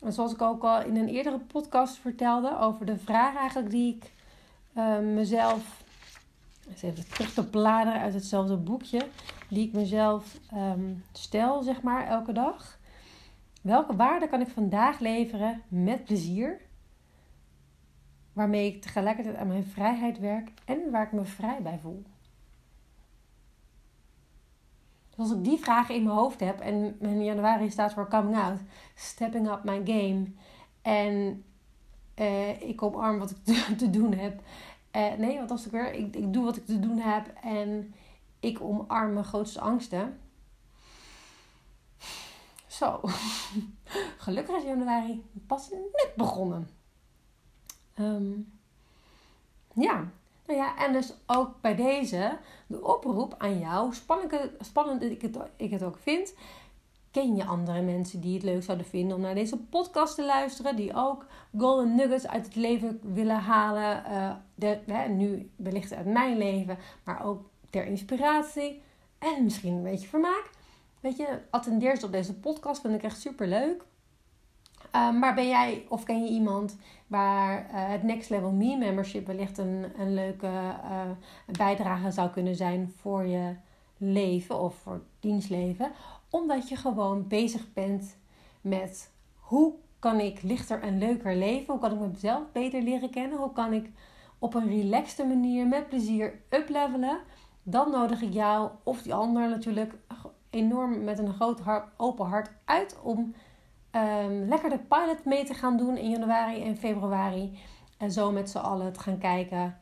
En 0.00 0.12
zoals 0.12 0.32
ik 0.32 0.42
ook 0.42 0.62
al 0.62 0.82
in 0.82 0.96
een 0.96 1.08
eerdere 1.08 1.38
podcast 1.38 1.96
vertelde 1.96 2.58
over 2.58 2.86
de 2.86 2.98
vraag 2.98 3.36
eigenlijk 3.36 3.70
die 3.70 3.96
ik 3.96 4.12
uh, 4.76 4.98
mezelf. 4.98 5.82
Eens 6.68 6.82
even 6.82 7.08
terug 7.08 7.32
te 7.32 7.46
bladeren 7.46 8.00
uit 8.00 8.14
hetzelfde 8.14 8.56
boekje. 8.56 9.06
Die 9.48 9.66
ik 9.66 9.72
mezelf 9.72 10.38
um, 10.54 11.04
stel, 11.12 11.62
zeg 11.62 11.82
maar, 11.82 12.06
elke 12.06 12.32
dag. 12.32 12.78
Welke 13.62 13.96
waarde 13.96 14.28
kan 14.28 14.40
ik 14.40 14.48
vandaag 14.48 14.98
leveren 14.98 15.62
met 15.68 16.04
plezier? 16.04 16.60
Waarmee 18.34 18.66
ik 18.66 18.82
tegelijkertijd 18.82 19.36
aan 19.36 19.46
mijn 19.46 19.64
vrijheid 19.64 20.18
werk 20.18 20.50
en 20.64 20.90
waar 20.90 21.02
ik 21.02 21.12
me 21.12 21.24
vrij 21.24 21.62
bij 21.62 21.78
voel. 21.78 22.04
Dus 25.08 25.18
als 25.18 25.38
ik 25.38 25.44
die 25.44 25.58
vragen 25.58 25.94
in 25.94 26.02
mijn 26.02 26.16
hoofd 26.16 26.40
heb 26.40 26.60
en 26.60 27.00
in 27.00 27.24
januari 27.24 27.70
staat 27.70 27.92
voor 27.92 28.08
coming 28.08 28.36
out, 28.36 28.60
stepping 28.94 29.50
up 29.50 29.64
my 29.64 29.80
game 29.84 30.26
en 30.82 31.44
uh, 32.16 32.62
ik 32.62 32.82
omarm 32.82 33.18
wat 33.18 33.30
ik 33.30 33.36
te, 33.76 33.90
doen 33.98 34.12
heb. 34.12 34.42
Uh, 34.96 35.12
nee, 35.12 35.38
wat 35.38 35.48
was 35.48 35.66
ik 35.66 35.72
weer? 35.72 35.92
Ik, 35.92 36.16
ik 36.16 36.32
doe 36.32 36.44
wat 36.44 36.56
ik 36.56 36.66
te 36.66 36.80
doen 36.80 36.98
heb 36.98 37.32
en 37.42 37.94
ik 38.40 38.60
omarm 38.60 39.12
mijn 39.12 39.24
grootste 39.24 39.60
angsten. 39.60 40.18
Zo, 42.66 43.00
gelukkig 44.24 44.56
is 44.56 44.62
januari 44.62 45.24
pas 45.46 45.70
net 45.70 46.12
begonnen. 46.16 46.68
Um, 48.00 48.52
ja, 49.74 50.08
nou 50.46 50.58
ja, 50.58 50.76
en 50.76 50.92
dus 50.92 51.14
ook 51.26 51.60
bij 51.60 51.74
deze 51.74 52.38
de 52.66 52.84
oproep 52.84 53.34
aan 53.38 53.58
jou, 53.58 53.94
spannend, 53.94 55.00
dat 55.00 55.10
ik 55.10 55.22
het, 55.22 55.38
ik 55.56 55.70
het 55.70 55.82
ook 55.82 55.98
vind. 55.98 56.34
Ken 57.10 57.36
je 57.36 57.44
andere 57.44 57.82
mensen 57.82 58.20
die 58.20 58.34
het 58.34 58.42
leuk 58.42 58.62
zouden 58.62 58.86
vinden 58.86 59.16
om 59.16 59.22
naar 59.22 59.34
deze 59.34 59.58
podcast 59.58 60.14
te 60.14 60.24
luisteren, 60.24 60.76
die 60.76 60.94
ook 60.94 61.26
golden 61.58 61.94
nuggets 61.94 62.26
uit 62.26 62.44
het 62.44 62.54
leven 62.54 63.00
willen 63.02 63.40
halen? 63.40 64.04
Uh, 64.10 64.34
de, 64.54 64.78
hè, 64.86 65.08
nu 65.08 65.50
wellicht 65.56 65.92
uit 65.92 66.06
mijn 66.06 66.38
leven, 66.38 66.78
maar 67.04 67.24
ook 67.24 67.42
ter 67.70 67.86
inspiratie 67.86 68.82
en 69.18 69.44
misschien 69.44 69.72
een 69.74 69.82
beetje 69.82 70.08
vermaak. 70.08 70.50
Weet 71.00 71.16
je, 71.16 71.40
attendeer 71.50 71.96
ze 71.96 72.06
op 72.06 72.12
deze 72.12 72.34
podcast, 72.34 72.80
vind 72.80 72.94
ik 72.94 73.02
echt 73.02 73.20
super 73.20 73.46
leuk. 73.46 73.84
Uh, 74.94 75.10
maar 75.18 75.34
ben 75.34 75.48
jij 75.48 75.86
of 75.88 76.02
ken 76.02 76.24
je 76.24 76.30
iemand 76.30 76.76
waar 77.06 77.58
uh, 77.58 77.66
het 77.72 78.02
Next 78.02 78.30
Level 78.30 78.50
Me 78.50 78.76
membership 78.76 79.26
wellicht 79.26 79.58
een, 79.58 79.86
een 79.98 80.14
leuke 80.14 80.46
uh, 80.46 81.00
bijdrage 81.46 82.10
zou 82.10 82.30
kunnen 82.30 82.56
zijn 82.56 82.92
voor 82.96 83.26
je 83.26 83.54
leven 83.96 84.60
of 84.60 84.74
voor 84.74 85.02
dienstleven? 85.20 85.90
Omdat 86.30 86.68
je 86.68 86.76
gewoon 86.76 87.28
bezig 87.28 87.72
bent 87.72 88.16
met 88.60 89.12
hoe 89.36 89.74
kan 89.98 90.20
ik 90.20 90.42
lichter 90.42 90.80
en 90.80 90.98
leuker 90.98 91.36
leven? 91.36 91.74
Hoe 91.74 91.82
kan 91.82 91.92
ik 91.92 92.12
mezelf 92.12 92.42
beter 92.52 92.82
leren 92.82 93.10
kennen? 93.10 93.38
Hoe 93.38 93.52
kan 93.52 93.72
ik 93.72 93.90
op 94.38 94.54
een 94.54 94.68
relaxte 94.68 95.24
manier 95.24 95.66
met 95.66 95.88
plezier 95.88 96.40
uplevelen? 96.50 97.18
Dan 97.62 97.90
nodig 97.90 98.22
ik 98.22 98.32
jou 98.32 98.70
of 98.82 99.02
die 99.02 99.14
ander 99.14 99.48
natuurlijk 99.48 99.94
enorm 100.50 101.04
met 101.04 101.18
een 101.18 101.32
groot 101.32 101.60
open 101.96 102.26
hart 102.26 102.50
uit 102.64 102.96
om 103.02 103.34
um, 103.96 104.48
lekker 104.48 104.70
de 104.70 104.78
pilot 104.78 105.24
mee 105.24 105.44
te 105.44 105.54
gaan 105.54 105.76
doen 105.76 105.96
in 105.96 106.10
januari 106.10 106.62
en 106.62 106.76
februari. 106.76 107.58
En 107.98 108.12
zo 108.12 108.32
met 108.32 108.50
z'n 108.50 108.58
allen 108.58 108.92
te 108.92 109.00
gaan 109.00 109.18
kijken 109.18 109.78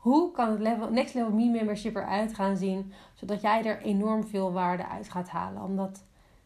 hoe 0.00 0.32
kan 0.32 0.50
het 0.50 0.60
level, 0.60 0.90
Next 0.90 1.14
Level 1.14 1.32
Me 1.32 1.50
membership 1.50 1.96
eruit 1.96 2.34
gaan 2.34 2.56
zien. 2.56 2.92
Zodat 3.14 3.40
jij 3.40 3.64
er 3.64 3.82
enorm 3.82 4.26
veel 4.26 4.52
waarde 4.52 4.86
uit 4.86 5.08
gaat 5.08 5.28
halen. 5.28 5.62
Omdat 5.62 6.04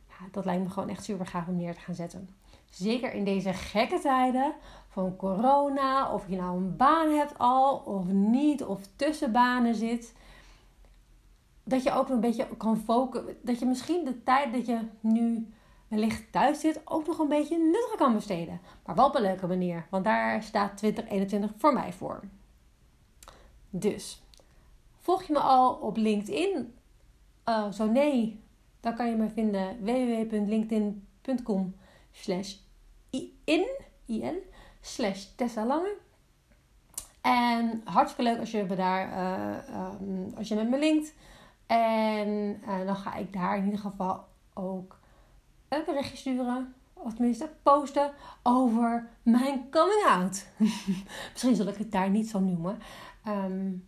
ja, 0.08 0.26
dat 0.30 0.44
lijkt 0.44 0.62
me 0.62 0.70
gewoon 0.70 0.88
echt 0.88 1.04
super 1.04 1.26
gaaf 1.26 1.48
om 1.48 1.56
neer 1.56 1.74
te 1.74 1.80
gaan 1.80 1.94
zetten. 1.94 2.28
Zeker 2.70 3.12
in 3.12 3.24
deze 3.24 3.52
gekke 3.52 3.98
tijden 4.00 4.54
van 4.88 5.16
corona. 5.16 6.12
Of 6.12 6.28
je 6.28 6.36
nou 6.36 6.56
een 6.56 6.76
baan 6.76 7.10
hebt 7.10 7.38
al 7.38 7.76
of 7.76 8.06
niet. 8.06 8.64
Of 8.64 8.80
tussen 8.96 9.32
banen 9.32 9.74
zit. 9.74 10.14
Dat 11.64 11.82
je 11.82 11.92
ook 11.92 12.08
een 12.08 12.20
beetje 12.20 12.46
kan 12.56 12.76
focussen. 12.76 13.36
Dat 13.42 13.58
je 13.58 13.66
misschien 13.66 14.04
de 14.04 14.22
tijd 14.22 14.52
dat 14.52 14.66
je 14.66 14.78
nu 15.00 15.48
wellicht 15.88 16.32
thuis 16.32 16.60
zit 16.60 16.80
ook 16.84 17.06
nog 17.06 17.18
een 17.18 17.28
beetje 17.28 17.58
nuttig 17.58 17.94
kan 17.96 18.14
besteden. 18.14 18.60
Maar 18.86 18.94
wel 18.94 19.06
op 19.06 19.14
een 19.14 19.22
leuke 19.22 19.46
manier, 19.46 19.86
want 19.90 20.04
daar 20.04 20.42
staat 20.42 20.76
2021 20.76 21.50
voor 21.56 21.72
mij 21.72 21.92
voor. 21.92 22.22
Dus, 23.70 24.22
volg 24.98 25.22
je 25.22 25.32
me 25.32 25.38
al 25.38 25.74
op 25.74 25.96
LinkedIn? 25.96 26.74
Uh, 27.48 27.72
zo 27.72 27.86
nee, 27.86 28.40
dan 28.80 28.94
kan 28.94 29.08
je 29.08 29.16
me 29.16 29.28
vinden 29.28 29.84
www.linkedin.com 29.84 31.74
slash 32.10 32.56
in, 33.44 33.66
in 34.06 34.36
slash 34.80 35.24
Tessa 35.36 35.66
Lange. 35.66 35.96
En 37.20 37.80
hartstikke 37.84 38.30
leuk 38.30 38.40
als 38.40 38.50
je 38.50 38.64
me 38.68 38.74
daar, 38.74 39.08
uh, 39.08 40.00
um, 40.00 40.32
als 40.36 40.48
je 40.48 40.54
met 40.54 40.70
me 40.70 40.78
linkt. 40.78 41.14
En 41.66 42.28
uh, 42.66 42.86
dan 42.86 42.96
ga 42.96 43.14
ik 43.14 43.32
daar 43.32 43.56
in 43.56 43.64
ieder 43.64 43.80
geval 43.80 44.24
ook 44.54 44.98
een 45.74 46.16
sturen. 46.16 46.74
Of 46.92 47.14
tenminste 47.14 47.50
posten 47.62 48.10
over 48.42 49.08
mijn 49.22 49.70
coming 49.70 50.04
out. 50.06 50.46
Misschien 51.32 51.54
zal 51.54 51.66
ik 51.66 51.76
het 51.76 51.92
daar 51.92 52.10
niet 52.10 52.28
zo 52.28 52.40
noemen. 52.40 52.78
Um, 53.28 53.84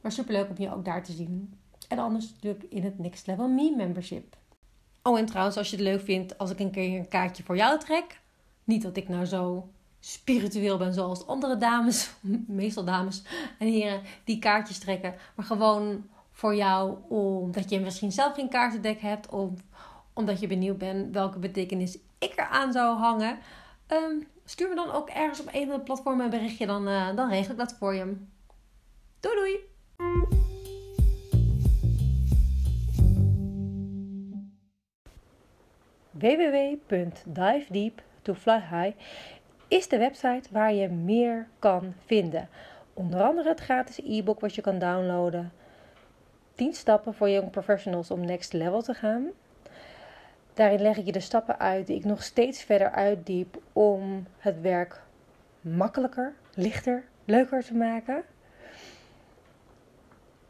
maar 0.00 0.12
super 0.12 0.32
leuk 0.32 0.48
om 0.48 0.54
je 0.58 0.74
ook 0.74 0.84
daar 0.84 1.04
te 1.04 1.12
zien. 1.12 1.58
En 1.88 1.98
anders 1.98 2.32
natuurlijk 2.32 2.64
in 2.68 2.84
het 2.84 2.98
Next 2.98 3.26
Level 3.26 3.48
Me 3.48 3.74
membership. 3.76 4.36
Oh, 5.02 5.18
en 5.18 5.26
trouwens, 5.26 5.56
als 5.56 5.70
je 5.70 5.76
het 5.76 5.84
leuk 5.84 6.00
vindt 6.00 6.38
als 6.38 6.50
ik 6.50 6.58
een 6.58 6.70
keer 6.70 6.98
een 6.98 7.08
kaartje 7.08 7.42
voor 7.42 7.56
jou 7.56 7.78
trek. 7.78 8.20
Niet 8.64 8.82
dat 8.82 8.96
ik 8.96 9.08
nou 9.08 9.24
zo 9.24 9.68
spiritueel 10.00 10.78
ben 10.78 10.94
zoals 10.94 11.26
andere 11.26 11.56
dames, 11.56 12.10
meestal 12.46 12.84
dames 12.84 13.22
en 13.58 13.66
heren, 13.66 14.02
die 14.24 14.38
kaartjes 14.38 14.78
trekken. 14.78 15.14
Maar 15.34 15.46
gewoon 15.46 16.04
voor 16.30 16.56
jou, 16.56 16.96
omdat 17.08 17.70
je 17.70 17.80
misschien 17.80 18.12
zelf 18.12 18.34
geen 18.34 18.48
kaartendek 18.48 19.00
hebt. 19.00 19.28
Of 19.28 19.50
omdat 20.18 20.40
je 20.40 20.46
benieuwd 20.46 20.78
bent 20.78 21.14
welke 21.14 21.38
betekenis 21.38 21.98
ik 22.18 22.32
eraan 22.36 22.72
zou 22.72 22.96
hangen. 22.96 23.38
Um, 23.92 24.26
stuur 24.44 24.68
me 24.68 24.74
dan 24.74 24.92
ook 24.92 25.08
ergens 25.08 25.40
op 25.40 25.48
een 25.52 25.66
van 25.66 25.76
de 25.76 25.82
platformen 25.82 26.24
een 26.24 26.30
berichtje, 26.30 26.66
dan, 26.66 26.88
uh, 26.88 27.16
dan 27.16 27.28
regel 27.28 27.52
ik 27.52 27.58
dat 27.58 27.76
voor 27.78 27.94
je. 27.94 28.16
Doei 29.20 29.34
doei! 29.34 29.58
www.divedeep2flyhigh 36.10 38.96
is 39.68 39.88
de 39.88 39.98
website 39.98 40.48
waar 40.50 40.74
je 40.74 40.88
meer 40.88 41.48
kan 41.58 41.94
vinden. 42.06 42.48
Onder 42.94 43.22
andere 43.22 43.48
het 43.48 43.60
gratis 43.60 44.00
e-book 44.04 44.40
wat 44.40 44.54
je 44.54 44.60
kan 44.60 44.78
downloaden. 44.78 45.52
10 46.54 46.74
stappen 46.74 47.14
voor 47.14 47.30
young 47.30 47.50
professionals 47.50 48.10
om 48.10 48.20
next 48.20 48.52
level 48.52 48.82
te 48.82 48.94
gaan. 48.94 49.30
Daarin 50.58 50.82
leg 50.82 50.96
ik 50.96 51.04
je 51.04 51.12
de 51.12 51.20
stappen 51.20 51.58
uit 51.58 51.86
die 51.86 51.96
ik 51.96 52.04
nog 52.04 52.22
steeds 52.22 52.62
verder 52.62 52.90
uitdiep 52.90 53.60
om 53.72 54.26
het 54.38 54.60
werk 54.60 55.00
makkelijker, 55.60 56.34
lichter, 56.54 57.04
leuker 57.24 57.64
te 57.64 57.74
maken. 57.74 58.22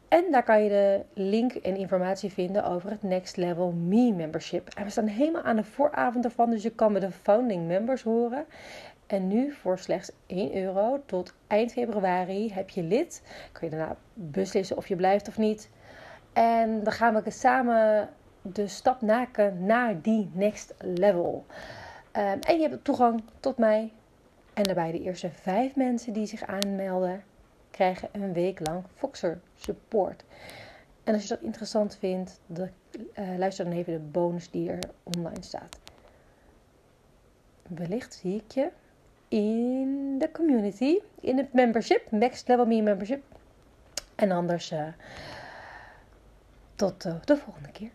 En 0.09 0.25
daar 0.31 0.43
kan 0.43 0.63
je 0.63 0.69
de 0.69 1.05
link 1.15 1.53
en 1.53 1.77
informatie 1.77 2.33
vinden 2.33 2.65
over 2.65 2.91
het 2.91 3.03
Next 3.03 3.37
Level 3.37 3.73
Me 3.73 4.13
membership. 4.13 4.69
En 4.75 4.85
we 4.85 4.91
staan 4.91 5.07
helemaal 5.07 5.43
aan 5.43 5.57
de 5.57 5.65
vooravond 5.65 6.25
ervan, 6.25 6.51
dus 6.51 6.63
je 6.63 6.71
kan 6.71 6.93
met 6.93 7.03
de 7.03 7.11
founding 7.11 7.67
members 7.67 8.03
horen. 8.03 8.45
En 9.07 9.29
nu 9.29 9.53
voor 9.53 9.79
slechts 9.79 10.11
1 10.27 10.57
euro 10.57 11.03
tot 11.07 11.35
eind 11.47 11.73
februari 11.73 12.53
heb 12.53 12.71
je 12.71 12.83
lid. 12.83 13.23
Kun 13.53 13.71
je 13.71 13.77
daarna 13.77 13.97
beslissen 14.15 14.77
of 14.77 14.87
je 14.89 14.97
blijft 14.97 15.29
of 15.29 15.39
niet. 15.39 15.71
En 16.33 16.83
dan 16.83 16.93
gaan 16.93 17.23
we 17.23 17.31
samen 17.31 18.09
de 18.53 18.69
stap 18.69 19.03
maken 19.03 19.67
naar 19.67 20.01
die 20.03 20.31
next 20.33 20.75
level. 20.79 21.47
Um, 22.13 22.41
en 22.41 22.61
je 22.61 22.69
hebt 22.69 22.85
toegang 22.85 23.23
tot 23.41 23.59
mij. 23.59 23.93
En 24.55 24.63
daarbij 24.63 24.93
de 24.93 25.01
eerste 25.01 25.31
vijf 25.31 25.77
mensen 25.77 26.13
die 26.13 26.27
zich 26.27 26.43
aanmelden 26.43 27.23
krijgen 27.71 28.09
een 28.13 28.33
week 28.33 28.67
lang 28.67 28.85
Foxer 28.95 29.41
support. 29.55 30.25
En 31.05 31.15
als 31.15 31.23
je 31.23 31.29
dat 31.29 31.41
interessant 31.41 31.97
vindt, 31.97 32.41
de, 32.47 32.69
uh, 33.19 33.37
luister 33.37 33.65
dan 33.65 33.75
even 33.75 33.93
de 33.93 33.99
bonus 33.99 34.51
die 34.51 34.71
er 34.71 34.79
online 35.03 35.43
staat. 35.43 35.79
Wellicht 37.69 38.15
zie 38.15 38.43
ik 38.45 38.53
je 38.53 38.69
in 39.29 40.19
de 40.19 40.31
community, 40.31 40.99
in 41.21 41.37
het 41.37 41.53
membership, 41.53 42.11
Next 42.11 42.49
Level 42.49 42.67
Me 42.67 42.83
membership. 42.83 43.23
En 44.15 44.31
anders 44.31 44.73
uh, 44.73 44.87
tot 46.75 47.05
uh, 47.05 47.15
de 47.25 47.37
volgende 47.37 47.71
keer. 47.71 47.91